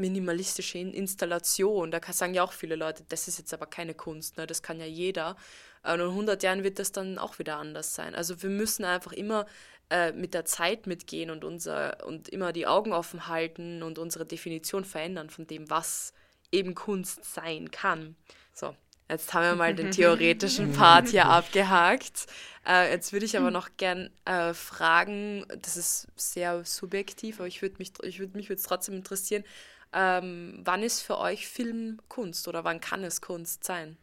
[0.00, 1.90] minimalistische In- Installation.
[1.90, 4.46] Da sagen ja auch viele Leute, das ist jetzt aber keine Kunst, ne?
[4.46, 5.36] das kann ja jeder.
[5.84, 8.14] Äh, Und in 100 Jahren wird das dann auch wieder anders sein.
[8.14, 9.46] Also wir müssen einfach immer
[9.90, 14.24] äh, mit der Zeit mitgehen und, unser, und immer die Augen offen halten und unsere
[14.26, 16.12] Definition verändern von dem, was
[16.52, 18.16] eben Kunst sein kann.
[18.52, 18.74] So,
[19.08, 22.26] jetzt haben wir mal den theoretischen Part hier abgehakt.
[22.66, 27.62] Äh, jetzt würde ich aber noch gern äh, fragen, das ist sehr subjektiv, aber ich
[27.62, 29.44] würde mich, ich würd, mich würde es trotzdem interessieren,
[29.92, 33.96] ähm, wann ist für euch Film Kunst oder wann kann es Kunst sein?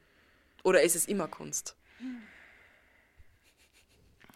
[0.64, 1.76] Oder ist es immer Kunst?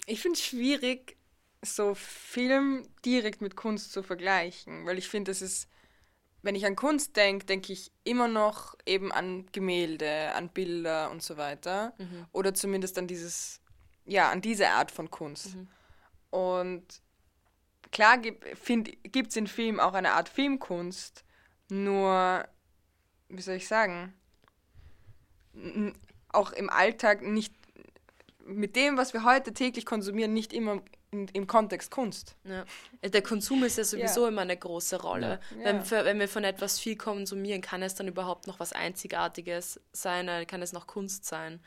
[0.06, 1.18] Ich finde es schwierig,
[1.64, 5.68] so Film direkt mit Kunst zu vergleichen, weil ich finde, das ist,
[6.42, 11.22] wenn ich an Kunst denke, denke ich immer noch eben an Gemälde, an Bilder und
[11.22, 11.94] so weiter.
[12.32, 13.62] Oder zumindest an dieses,
[14.06, 15.56] ja, an diese Art von Kunst.
[16.32, 16.84] Und
[17.92, 21.26] klar gibt es in Film auch eine Art Filmkunst,
[21.72, 22.46] nur,
[23.30, 24.14] wie soll ich sagen,
[26.30, 27.54] auch im Alltag nicht
[28.46, 32.36] mit dem, was wir heute täglich konsumieren, nicht immer in, im Kontext Kunst.
[32.44, 32.66] Ja.
[33.08, 34.28] Der Konsum ist ja sowieso Ja.
[34.30, 35.40] immer eine große Rolle.
[35.58, 35.66] Ja.
[35.66, 39.80] Wenn, für, wenn wir von etwas viel konsumieren, kann es dann überhaupt noch was Einzigartiges
[39.94, 41.62] sein, äh, kann es noch Kunst sein.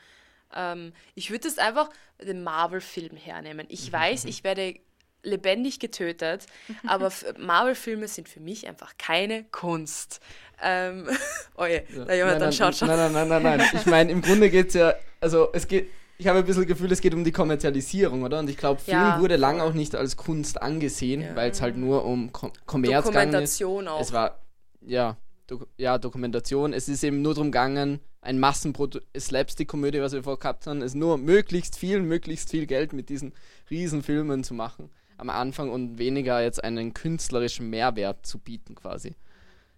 [0.53, 1.89] Ähm, ich würde jetzt einfach
[2.21, 3.65] den Marvel-Film hernehmen.
[3.69, 4.79] Ich weiß, ich werde
[5.25, 6.45] lebendig getötet,
[6.87, 10.19] aber Marvel-Filme sind für mich einfach keine Kunst.
[10.61, 11.07] Ähm,
[11.57, 12.05] oh je, Ja.
[12.05, 12.87] der Jonathan nein, schaut schon.
[12.87, 13.69] Nein, nein, nein, nein, nein.
[13.73, 16.69] Ich meine, im Grunde geht es ja, also es geht, ich habe ein bisschen das
[16.69, 18.39] Gefühl, es geht um die Kommerzialisierung, oder?
[18.39, 21.35] Und ich glaube, Film Ja, wurde lang auch nicht als Kunst angesehen, Ja.
[21.35, 23.13] weil es halt nur um Kom Kommerz ist.
[23.13, 23.99] Dokumentation auch.
[23.99, 24.39] Es war,
[24.79, 25.17] ja,
[25.47, 26.71] Dok ja, Dokumentation.
[26.73, 30.95] Es ist eben nur darum gegangen, ein Massenprodukt, Slapstick-Komödie, was wir vorher gehabt haben, ist
[30.95, 33.33] nur möglichst viel, möglichst viel Geld mit diesen
[33.69, 39.15] riesen Filmen zu machen am Anfang und weniger jetzt einen künstlerischen Mehrwert zu bieten quasi.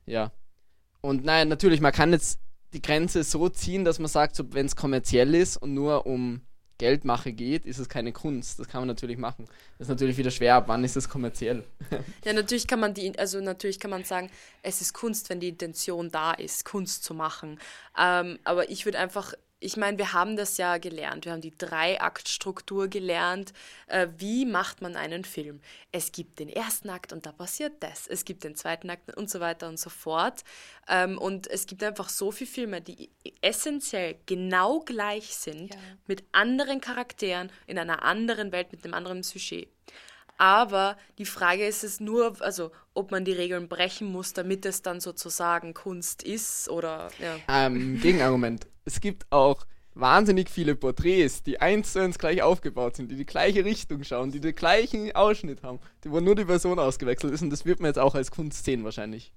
[0.05, 0.31] Ja.
[1.01, 2.39] Und nein, natürlich, man kann jetzt
[2.73, 6.41] die Grenze so ziehen, dass man sagt, so, wenn es kommerziell ist und nur um
[6.77, 8.59] Geldmache geht, ist es keine Kunst.
[8.59, 9.45] Das kann man natürlich machen.
[9.77, 11.63] Das ist natürlich wieder schwer, ab wann ist es kommerziell?
[12.25, 14.29] Ja, natürlich kann man die, also natürlich kann man sagen,
[14.61, 17.59] es ist Kunst, wenn die Intention da ist, Kunst zu machen.
[17.97, 21.25] Ähm, aber ich würde einfach ich meine, wir haben das ja gelernt.
[21.25, 23.53] Wir haben die Drei-Akt-Struktur gelernt.
[23.87, 25.61] Äh, wie macht man einen Film?
[25.91, 28.07] Es gibt den ersten Akt und da passiert das.
[28.07, 30.43] Es gibt den zweiten Akt und so weiter und so fort.
[30.87, 33.09] Ähm, und es gibt einfach so viele Filme, die
[33.41, 35.79] essentiell genau gleich sind, ja.
[36.05, 39.69] mit anderen Charakteren, in einer anderen Welt, mit einem anderen Sujet.
[40.37, 44.81] Aber die Frage ist es nur, also ob man die Regeln brechen muss, damit es
[44.81, 47.35] dann sozusagen Kunst ist oder ja.
[47.47, 53.11] Ähm, Gegenargument es gibt auch wahnsinnig viele Porträts, die eins zu eins gleich aufgebaut sind,
[53.11, 56.79] die die gleiche Richtung schauen, die den gleichen Ausschnitt haben, die wo nur die Person
[56.79, 59.33] ausgewechselt ist und das wird man jetzt auch als Kunst sehen wahrscheinlich.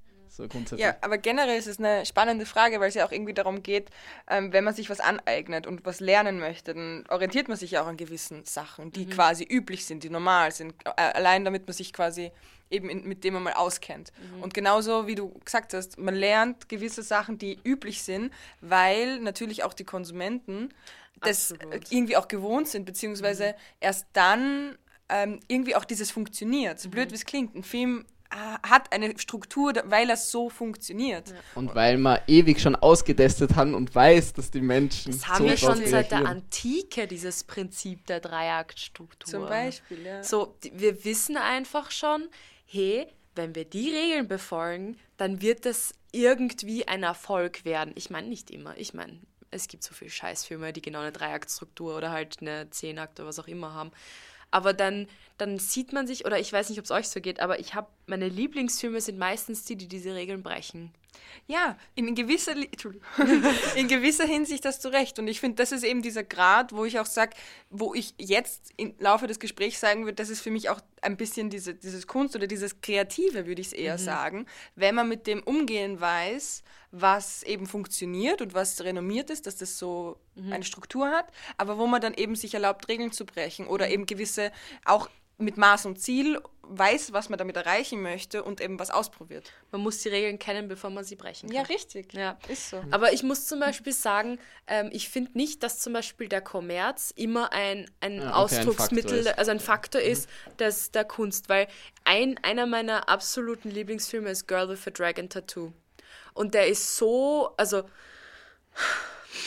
[0.69, 3.63] So ja, aber generell ist es eine spannende Frage, weil es ja auch irgendwie darum
[3.63, 3.91] geht,
[4.29, 7.83] ähm, wenn man sich was aneignet und was lernen möchte, dann orientiert man sich ja
[7.83, 9.11] auch an gewissen Sachen, die mhm.
[9.11, 12.31] quasi üblich sind, die normal sind, allein damit man sich quasi
[12.71, 14.13] eben in, mit dem man mal auskennt.
[14.37, 14.43] Mhm.
[14.43, 19.65] Und genauso wie du gesagt hast, man lernt gewisse Sachen, die üblich sind, weil natürlich
[19.65, 20.73] auch die Konsumenten
[21.21, 21.93] das Absolut.
[21.93, 23.55] irgendwie auch gewohnt sind, beziehungsweise mhm.
[23.81, 24.79] erst dann
[25.09, 26.81] ähm, irgendwie auch dieses funktioniert.
[26.81, 27.11] So blöd mhm.
[27.11, 31.29] wie es klingt, ein Film hat eine Struktur, weil es so funktioniert.
[31.31, 31.35] Ja.
[31.55, 35.13] Und weil man ewig schon ausgetestet hat und weiß, dass die Menschen.
[35.13, 39.31] Das haben so wir schon seit der Antike, dieses Prinzip der Dreiaktstruktur.
[39.31, 40.23] Zum Beispiel, ja.
[40.23, 42.29] So, wir wissen einfach schon,
[42.67, 47.93] hey, wenn wir die Regeln befolgen, dann wird das irgendwie ein Erfolg werden.
[47.97, 48.77] Ich meine, nicht immer.
[48.77, 49.19] Ich meine,
[49.51, 53.39] es gibt so viele Scheißfilme, die genau eine Dreiaktstruktur oder halt eine Zehnakt oder was
[53.39, 53.91] auch immer haben.
[54.51, 55.07] Aber dann,
[55.41, 57.75] dann sieht man sich, oder ich weiß nicht, ob es euch so geht, aber ich
[57.75, 60.93] habe, meine Lieblingsfilme sind meistens die, die diese Regeln brechen.
[61.47, 62.55] Ja, in gewisser,
[63.75, 65.19] in gewisser Hinsicht hast du recht.
[65.19, 67.35] Und ich finde, das ist eben dieser Grad, wo ich auch sage,
[67.71, 71.17] wo ich jetzt im Laufe des Gesprächs sagen würde, das ist für mich auch ein
[71.17, 74.03] bisschen diese, dieses Kunst oder dieses Kreative, würde ich es eher mhm.
[74.03, 76.63] sagen, wenn man mit dem umgehen weiß,
[76.93, 80.53] was eben funktioniert und was renommiert ist, dass das so mhm.
[80.53, 81.27] eine Struktur hat,
[81.57, 83.93] aber wo man dann eben sich erlaubt, Regeln zu brechen oder mhm.
[83.93, 84.53] eben gewisse
[84.85, 85.09] auch
[85.41, 86.41] mit Maß und Ziel
[86.73, 89.53] weiß, was man damit erreichen möchte und eben was ausprobiert.
[89.73, 91.57] Man muss die Regeln kennen, bevor man sie brechen kann.
[91.57, 92.13] Ja, richtig.
[92.13, 92.39] Ja.
[92.49, 92.83] Ist so.
[92.93, 94.39] Aber ich muss zum Beispiel sagen,
[94.69, 99.27] ähm, ich finde nicht, dass zum Beispiel der Kommerz immer ein, ein ja, okay, Ausdrucksmittel,
[99.27, 100.57] ein also ein Faktor ist mhm.
[100.59, 101.67] des, der Kunst, weil
[102.05, 105.73] ein, einer meiner absoluten Lieblingsfilme ist Girl with a Dragon Tattoo.
[106.35, 107.83] Und der ist so, also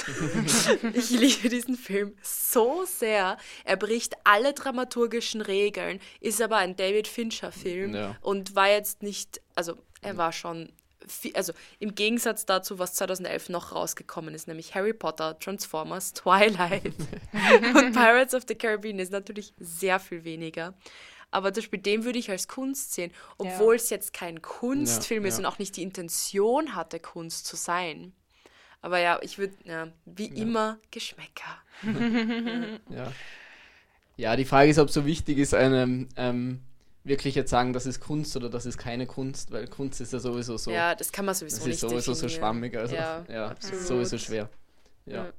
[0.93, 3.37] ich liebe diesen Film so sehr.
[3.63, 8.17] Er bricht alle dramaturgischen Regeln, ist aber ein David Fincher-Film ja.
[8.21, 10.71] und war jetzt nicht, also er war schon,
[11.07, 16.85] viel, also im Gegensatz dazu, was 2011 noch rausgekommen ist, nämlich Harry Potter, Transformers, Twilight
[17.75, 20.73] und Pirates of the Caribbean ist natürlich sehr viel weniger.
[21.31, 23.81] Aber zum Beispiel den würde ich als Kunst sehen, obwohl ja.
[23.81, 28.13] es jetzt kein Kunstfilm ja, ist und auch nicht die Intention hatte, Kunst zu sein.
[28.83, 30.35] Aber ja, ich würde, ja, wie ja.
[30.35, 31.57] immer, Geschmäcker.
[32.89, 33.11] ja.
[34.17, 36.59] ja, die Frage ist, ob es so wichtig ist, einem ähm,
[37.05, 40.19] wirklich jetzt sagen, das ist Kunst oder das ist keine Kunst, weil Kunst ist ja
[40.19, 40.69] sowieso so.
[40.69, 41.81] Ja, das kann man sowieso das nicht.
[41.81, 42.29] Das ist sowieso definieren.
[42.29, 44.49] so schwammig, also ja, ja sowieso schwer.
[45.05, 45.31] Ja.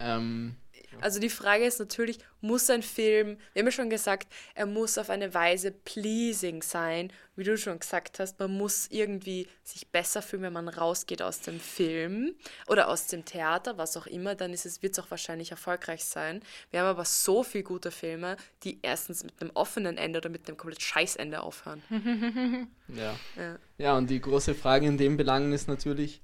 [0.00, 0.56] Ähm,
[1.00, 4.98] also die Frage ist natürlich, muss ein Film, wir haben ja schon gesagt, er muss
[4.98, 10.22] auf eine Weise pleasing sein, wie du schon gesagt hast, man muss irgendwie sich besser
[10.22, 12.34] fühlen, wenn man rausgeht aus dem Film
[12.66, 16.04] oder aus dem Theater, was auch immer, dann ist es, wird es auch wahrscheinlich erfolgreich
[16.04, 16.40] sein.
[16.70, 20.48] Wir haben aber so viele gute Filme, die erstens mit einem offenen Ende oder mit
[20.48, 21.82] einem komplett Scheißende aufhören.
[22.88, 23.16] ja.
[23.36, 23.58] ja.
[23.78, 26.22] Ja, und die große Frage in dem Belangen ist natürlich,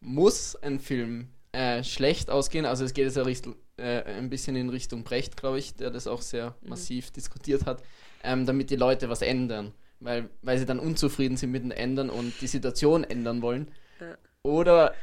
[0.00, 2.66] muss ein Film äh, schlecht ausgehen.
[2.66, 5.90] Also es geht jetzt ja Richtung, äh, ein bisschen in Richtung Brecht, glaube ich, der
[5.90, 6.70] das auch sehr mhm.
[6.70, 7.82] massiv diskutiert hat,
[8.22, 9.72] ähm, damit die Leute was ändern.
[10.00, 13.70] Weil, weil sie dann unzufrieden sind mit dem Ändern und die Situation ändern wollen.
[14.00, 14.16] Ja.
[14.42, 14.94] Oder,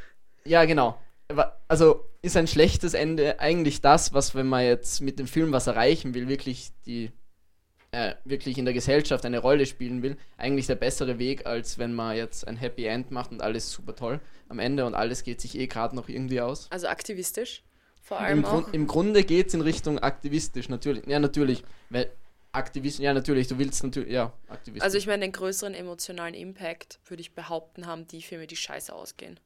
[0.46, 1.00] ja genau,
[1.68, 5.68] also ist ein schlechtes Ende eigentlich das, was, wenn man jetzt mit dem Film was
[5.68, 7.12] erreichen will, wirklich die
[7.92, 11.94] äh, wirklich in der Gesellschaft eine Rolle spielen will, eigentlich der bessere Weg, als wenn
[11.94, 15.42] man jetzt ein Happy End macht und alles super toll am Ende und alles geht
[15.42, 16.68] sich eh gerade noch irgendwie aus.
[16.72, 17.64] Also aktivistisch?
[18.02, 18.74] Vor allem Im, auch.
[18.74, 21.06] Im Grunde geht es in Richtung aktivistisch, natürlich.
[21.06, 21.64] Ja, natürlich.
[21.89, 22.12] Weil
[22.54, 24.84] Aktivisten, ja, natürlich, du willst natürlich, ja, aktivistisch.
[24.84, 28.93] Also ich meine, den größeren emotionalen Impact, würde ich behaupten, haben die Filme, die scheiße
[28.93, 29.39] ausgehen.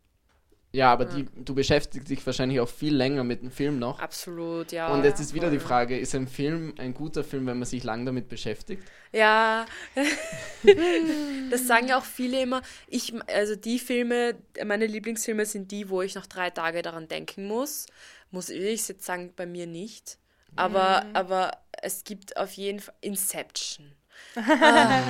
[0.76, 4.00] Ja, aber die, du beschäftigst dich wahrscheinlich auch viel länger mit dem Film noch.
[4.00, 4.94] Absolut, ja.
[4.94, 5.60] Und jetzt ist wieder die.
[5.60, 8.84] Frage, ist ein Film ein guter Film, wenn man sich lang damit beschäftigt?
[9.14, 9.66] Ja,
[11.50, 12.62] das sagen ja auch viele immer.
[12.88, 17.48] Ich, also die Filme, meine Lieblingsfilme sind die, wo ich noch drei Tage daran denken
[17.48, 17.86] muss.
[18.32, 20.18] Muss ich jetzt sagen, bei mir nicht.
[20.58, 21.52] Aber, aber
[21.82, 23.94] es gibt auf jeden Fall Inception.
[24.36, 25.02] Ah,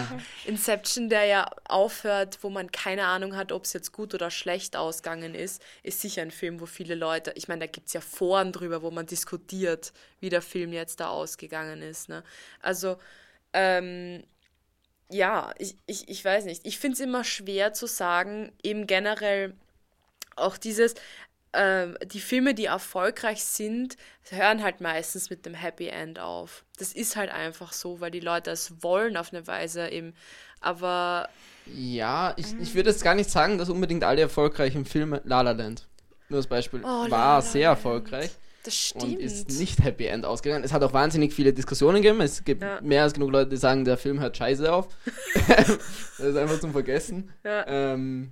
[0.45, 4.75] Inception, der ja aufhört, wo man keine Ahnung hat, ob es jetzt gut oder schlecht
[4.75, 8.01] ausgegangen ist, ist sicher ein Film, wo viele Leute, ich meine, da gibt es ja
[8.01, 12.09] Foren drüber, wo man diskutiert, wie der Film jetzt da ausgegangen ist.
[12.09, 12.23] Ne?
[12.61, 12.97] Also,
[13.53, 14.23] ähm,
[15.09, 16.65] ja, ich, ich, ich weiß nicht.
[16.65, 19.53] Ich finde es immer schwer zu sagen, eben generell
[20.35, 20.95] auch dieses,
[21.55, 23.97] ähm, die Filme, die erfolgreich sind,
[24.29, 26.63] hören halt meistens mit dem Happy End auf.
[26.77, 30.13] Das ist halt einfach so, weil die Leute es wollen auf eine Weise eben.
[30.61, 31.29] Aber
[31.65, 35.51] Ja, ich, ich würde jetzt gar nicht sagen, dass unbedingt alle erfolgreichen Filme La La
[35.51, 35.87] Land,
[36.29, 38.31] nur als Beispiel, Oh, war sehr erfolgreich
[38.63, 39.19] das und stimmt.
[39.21, 40.63] ist nicht Happy End ausgegangen.
[40.63, 42.19] Es hat auch wahnsinnig viele Diskussionen gegeben.
[42.21, 42.81] Es gibt Ja.
[42.81, 44.87] mehr als genug Leute, die sagen, der Film hört scheiße auf.
[45.57, 45.69] das
[46.19, 47.31] ist einfach zum Vergessen.
[47.43, 47.67] Ja.
[47.67, 48.31] Ähm,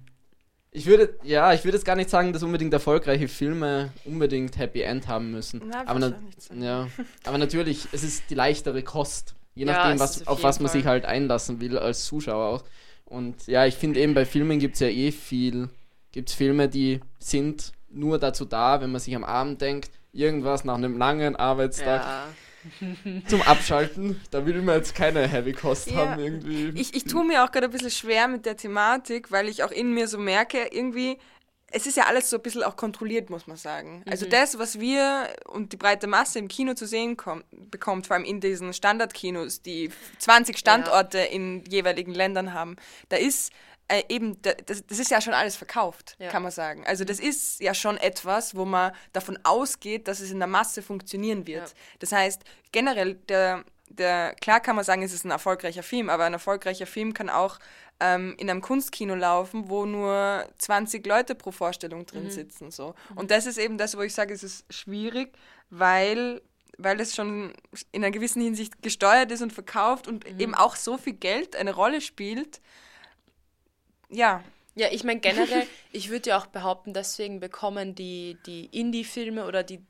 [0.74, 4.82] ich würde, ja, ich würde jetzt gar nicht sagen, dass unbedingt erfolgreiche Filme unbedingt Happy
[4.82, 5.61] End haben müssen.
[5.67, 6.88] Na, aber, na, ja,
[7.24, 9.36] aber natürlich, es ist die leichtere Kost.
[9.55, 10.80] Je Ja, nachdem, was, auf was man Fall.
[10.80, 12.63] sich halt einlassen will als Zuschauer auch.
[13.05, 15.69] Und ja, ich finde eben bei Filmen gibt es ja eh viel,
[16.11, 20.63] gibt es Filme, die sind nur dazu da, wenn man sich am Abend denkt, irgendwas
[20.63, 22.28] nach einem langen Arbeitstag ja.
[23.28, 24.20] Zum Abschalten.
[24.32, 25.97] Da will man jetzt keine Heavy Kost Ja.
[25.97, 26.70] haben irgendwie.
[26.80, 29.72] Ich, ich tue mir auch gerade ein bisschen schwer mit der Thematik, weil ich auch
[29.72, 31.18] in mir so merke, irgendwie,
[31.72, 34.03] es ist ja alles so ein bisschen auch kontrolliert, muss man sagen.
[34.09, 38.16] Also das, was wir und die breite Masse im Kino zu sehen kommt, bekommt, vor
[38.16, 39.89] allem in diesen Standardkinos, die
[40.20, 42.76] 20 Standorte in jeweiligen Ländern haben,
[43.09, 43.51] da ist
[43.88, 46.30] äh, eben, da- das, das ist ja schon alles verkauft, Ja.
[46.30, 46.86] kann man sagen.
[46.86, 50.82] Also das ist ja schon etwas, wo man davon ausgeht, dass es in der Masse
[50.82, 51.68] funktionieren wird.
[51.70, 51.76] Ja.
[52.00, 56.24] Das heißt, generell, der, der, klar kann man sagen, es ist ein erfolgreicher Film, aber
[56.26, 57.60] ein erfolgreicher Film kann auch
[58.00, 62.72] ähm, in einem Kunstkino laufen, wo nur 20 Leute pro Vorstellung drin sitzen.
[62.72, 62.96] So.
[63.16, 65.34] Und das ist eben das, wo ich sage, es ist schwierig,
[65.70, 66.42] weil,
[66.78, 67.54] weil es schon
[67.92, 71.74] in einer gewissen Hinsicht gesteuert ist und verkauft und eben auch so viel Geld eine
[71.74, 72.62] Rolle spielt.
[74.14, 74.43] Ja,
[74.76, 79.64] Ja, ich meine generell, ich würde ja auch behaupten, deswegen bekommen die, die Indie-Filme oder
[79.64, 79.82] die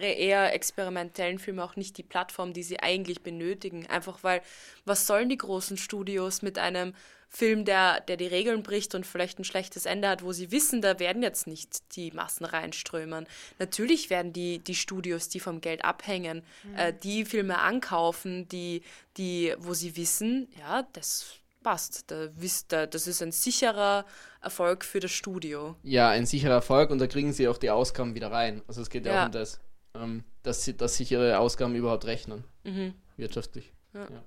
[0.00, 3.86] eher experimentellen Filme auch nicht die Plattform, die sie eigentlich benötigen.
[3.86, 4.42] Einfach weil,
[4.84, 6.94] was sollen die großen Studios mit einem
[7.30, 10.80] Film, der, der die Regeln bricht und vielleicht ein schlechtes Ende hat, wo sie wissen,
[10.80, 13.26] da werden jetzt nicht die Massen reinströmen.
[13.58, 16.42] Natürlich werden die, die Studios, die vom Geld abhängen,
[16.76, 18.82] äh, die Filme ankaufen, die,
[19.18, 21.34] die, wo sie wissen, ja, das
[21.68, 22.10] passt.
[22.10, 24.04] Da wisst, da, das ist ein sicherer
[24.40, 25.76] Erfolg für das Studio.
[25.82, 28.62] ja, ein sicherer Erfolg und da kriegen sie auch die Ausgaben wieder rein.
[28.68, 29.22] Also es geht ja, Ja.
[29.22, 29.60] auch um das,
[29.94, 32.94] ähm, dass, sie, dass sich ihre Ausgaben überhaupt rechnen, Mhm.
[33.16, 33.72] wirtschaftlich.
[33.92, 34.22] Naja.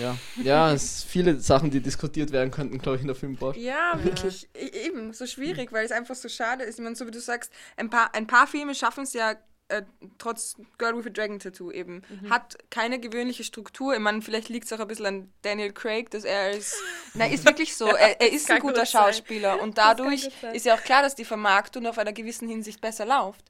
[0.00, 3.60] Ja, ja, es sind viele Sachen, die diskutiert werden könnten, glaube ich, in der Filmbranche.
[3.60, 4.48] Ja, wirklich.
[4.54, 6.78] E- Eben, so schwierig, weil es einfach so schade ist.
[6.78, 9.36] Ich meine, so wie du sagst, ein paar, ein paar Filme schaffen es ja
[9.68, 9.82] äh,
[10.18, 12.02] trotz Girl with a Dragon Tattoo eben.
[12.30, 13.94] Hat keine gewöhnliche Struktur.
[13.94, 16.74] Ich meine, vielleicht liegt es auch ein bisschen an Daniel Craig, dass er ist.
[17.14, 17.86] Nein, ist wirklich so.
[17.86, 19.02] er, er ist ein guter gut sein.
[19.02, 23.06] Schauspieler und dadurch ist ja auch klar, dass die Vermarktung auf einer gewissen Hinsicht besser
[23.06, 23.44] läuft.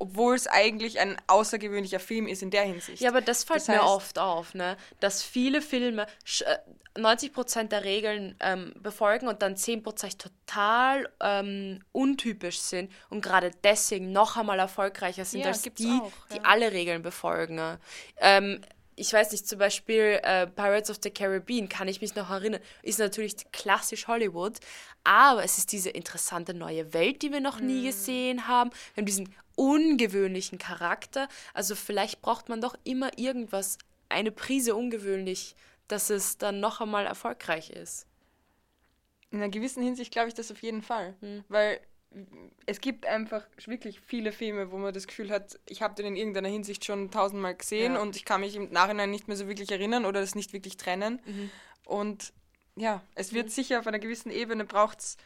[0.00, 3.00] Obwohl es eigentlich ein außergewöhnlicher Film ist in der Hinsicht.
[3.00, 4.76] Ja, aber das fällt Das mir heißt- oft auf, ne?
[4.98, 6.58] dass viele Filme sch- äh,
[6.98, 14.10] 90% der Regeln ähm, befolgen und dann 10% total ähm, untypisch sind und gerade deswegen
[14.10, 16.42] noch einmal erfolgreicher sind Ja, als gibt's die, auch, die ja.
[16.44, 17.54] alle Regeln befolgen.
[17.56, 17.78] ne?
[18.18, 18.60] Ähm,
[18.96, 22.60] ich weiß nicht, zum Beispiel äh, Pirates of the Caribbean, kann ich mich noch erinnern,
[22.82, 24.58] ist natürlich klassisch Hollywood,
[25.04, 27.66] aber es ist diese interessante neue Welt, die wir noch Mhm.
[27.66, 28.70] nie gesehen haben.
[28.94, 31.28] Wir haben diesen ungewöhnlichen Charakter.
[31.54, 35.54] Also vielleicht braucht man doch immer irgendwas, eine Prise ungewöhnlich,
[35.88, 38.06] dass es dann noch einmal erfolgreich ist.
[39.30, 41.14] In einer gewissen Hinsicht glaube ich das auf jeden Fall.
[41.48, 41.80] Weil
[42.66, 46.16] es gibt einfach wirklich viele Filme, wo man das Gefühl hat, ich habe den in
[46.16, 48.00] irgendeiner Hinsicht schon tausendmal gesehen Ja.
[48.02, 50.76] und ich kann mich im Nachhinein nicht mehr so wirklich erinnern oder das nicht wirklich
[50.76, 51.20] trennen.
[51.84, 52.32] Und
[52.76, 55.16] ja, es wird sicher auf einer gewissen Ebene braucht es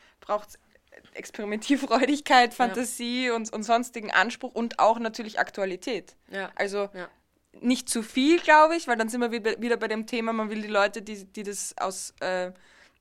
[1.15, 6.15] Experimentierfreudigkeit, Fantasie und, und sonstigen Anspruch und auch natürlich Aktualität.
[6.31, 6.51] Ja.
[6.55, 7.09] Also Ja.
[7.61, 10.51] nicht zu viel, glaube ich, weil dann sind wir wieder wieder bei dem Thema, man
[10.51, 12.53] will die Leute, die, die das aus, äh,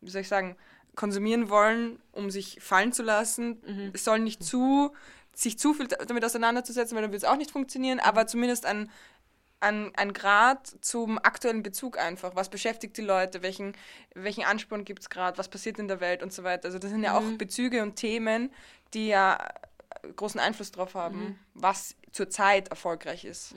[0.02, 0.56] wie soll ich sagen,
[0.96, 3.62] konsumieren wollen, um sich fallen zu lassen.
[3.66, 3.92] Mhm.
[3.94, 4.92] Es soll nicht zu,
[5.34, 8.04] sich zu viel damit auseinanderzusetzen, weil dann wird es auch nicht funktionieren, Mhm.
[8.04, 8.90] aber zumindest ein,
[9.60, 12.36] ein, ein Grad zum aktuellen Bezug einfach.
[12.36, 13.42] Was beschäftigt die Leute?
[13.44, 13.74] Welchen,
[14.14, 15.38] welchen Ansporn gibt es gerade?
[15.38, 16.66] Was passiert in der Welt und so weiter?
[16.66, 18.52] Also das sind ja auch Bezüge und Themen,
[18.94, 19.38] die ja
[20.18, 23.56] großen Einfluss darauf haben, was zurzeit erfolgreich ist.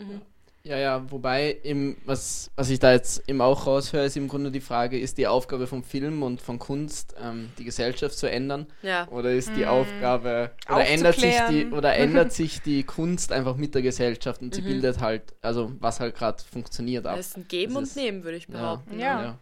[0.67, 4.51] Ja, ja, wobei, im, was, was ich da jetzt eben auch raushöre, ist im Grunde
[4.51, 8.67] die Frage, ist die Aufgabe von Film und von Kunst, ähm, die Gesellschaft zu ändern?
[8.83, 9.07] Ja.
[9.09, 13.77] Oder ist die Aufgabe, oder ändert, sich die, oder ändert sich die Kunst einfach mit
[13.77, 17.14] der Gesellschaft und sie bildet halt, also was halt gerade funktioniert ab.
[17.17, 18.53] Das ist ein Geben Das und ist- Nehmen, würde ich Ja.
[18.59, 18.99] behaupten.
[18.99, 19.39] Ja.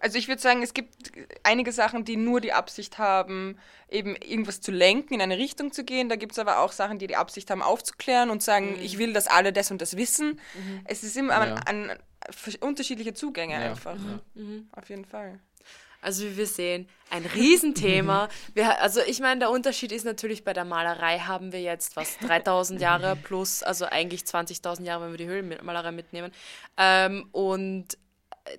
[0.00, 4.60] Also ich würde sagen, es gibt einige Sachen, die nur die Absicht haben, eben irgendwas
[4.60, 6.08] zu lenken, in eine Richtung zu gehen.
[6.08, 9.12] Da gibt es aber auch Sachen, die die Absicht haben, aufzuklären und sagen, ich will,
[9.12, 10.40] dass alle das und das wissen.
[10.84, 11.54] Es ist immer Ja.
[11.66, 11.98] an, an,
[12.60, 13.70] unterschiedliche Zugänge Ja.
[13.70, 13.96] einfach.
[14.34, 14.68] Mhm.
[14.72, 15.40] Auf jeden Fall.
[16.02, 18.28] Also wie wir sehen, ein Riesenthema.
[18.54, 22.18] wir, also ich meine, der Unterschied ist natürlich, bei der Malerei haben wir jetzt was,
[22.18, 26.30] 3000 Jahre plus, also eigentlich 20.000 Jahre, wenn wir die Höhlenmalerei mitnehmen.
[26.76, 27.98] Ähm, und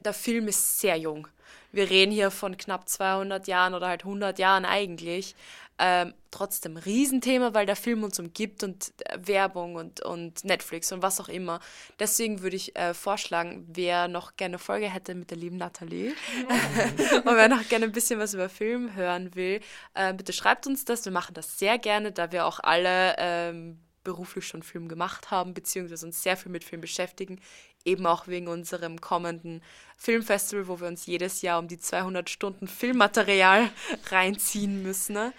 [0.04, 1.28] der Film ist sehr jung.
[1.72, 5.36] Wir reden hier von knapp 200 Jahren oder halt 100 Jahren eigentlich.
[5.80, 11.04] Ähm, trotzdem Riesenthema, weil der Film uns umgibt und äh, Werbung und, und Netflix und
[11.04, 11.60] was auch immer.
[12.00, 16.16] Deswegen würde ich äh, vorschlagen, wer noch gerne eine Folge hätte mit der lieben Nathalie
[17.26, 19.62] und wer noch gerne ein bisschen was über Film hören will,
[19.94, 21.06] äh, bitte schreibt uns das.
[21.06, 23.78] Wir machen das sehr gerne, da wir auch alle ähm,
[24.08, 27.42] beruflich schon Film gemacht haben, beziehungsweise uns sehr viel mit Film beschäftigen.
[27.84, 29.62] Eben auch wegen unserem kommenden
[29.98, 33.70] Filmfestival, wo wir uns jedes Jahr um die 200 Stunden Filmmaterial
[34.10, 35.12] reinziehen müssen.
[35.14, 35.34] Ne?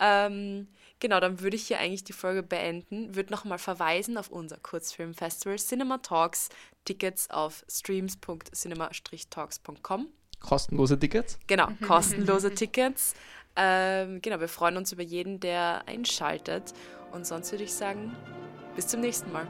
[0.00, 3.14] Ähm, genau, dann würde ich hier eigentlich die Folge beenden.
[3.14, 6.48] Würde nochmal verweisen auf unser Kurzfilmfestival Cinema Talks.
[6.86, 10.08] Tickets auf streams.cinema-talks.com.
[10.40, 11.38] Kostenlose Tickets?
[11.46, 13.14] Genau, kostenlose Tickets.
[13.56, 16.74] Ähm, genau, wir freuen uns über jeden, der einschaltet.
[17.12, 18.14] Und sonst würde ich sagen,
[18.74, 19.46] bis zum nächsten Mal.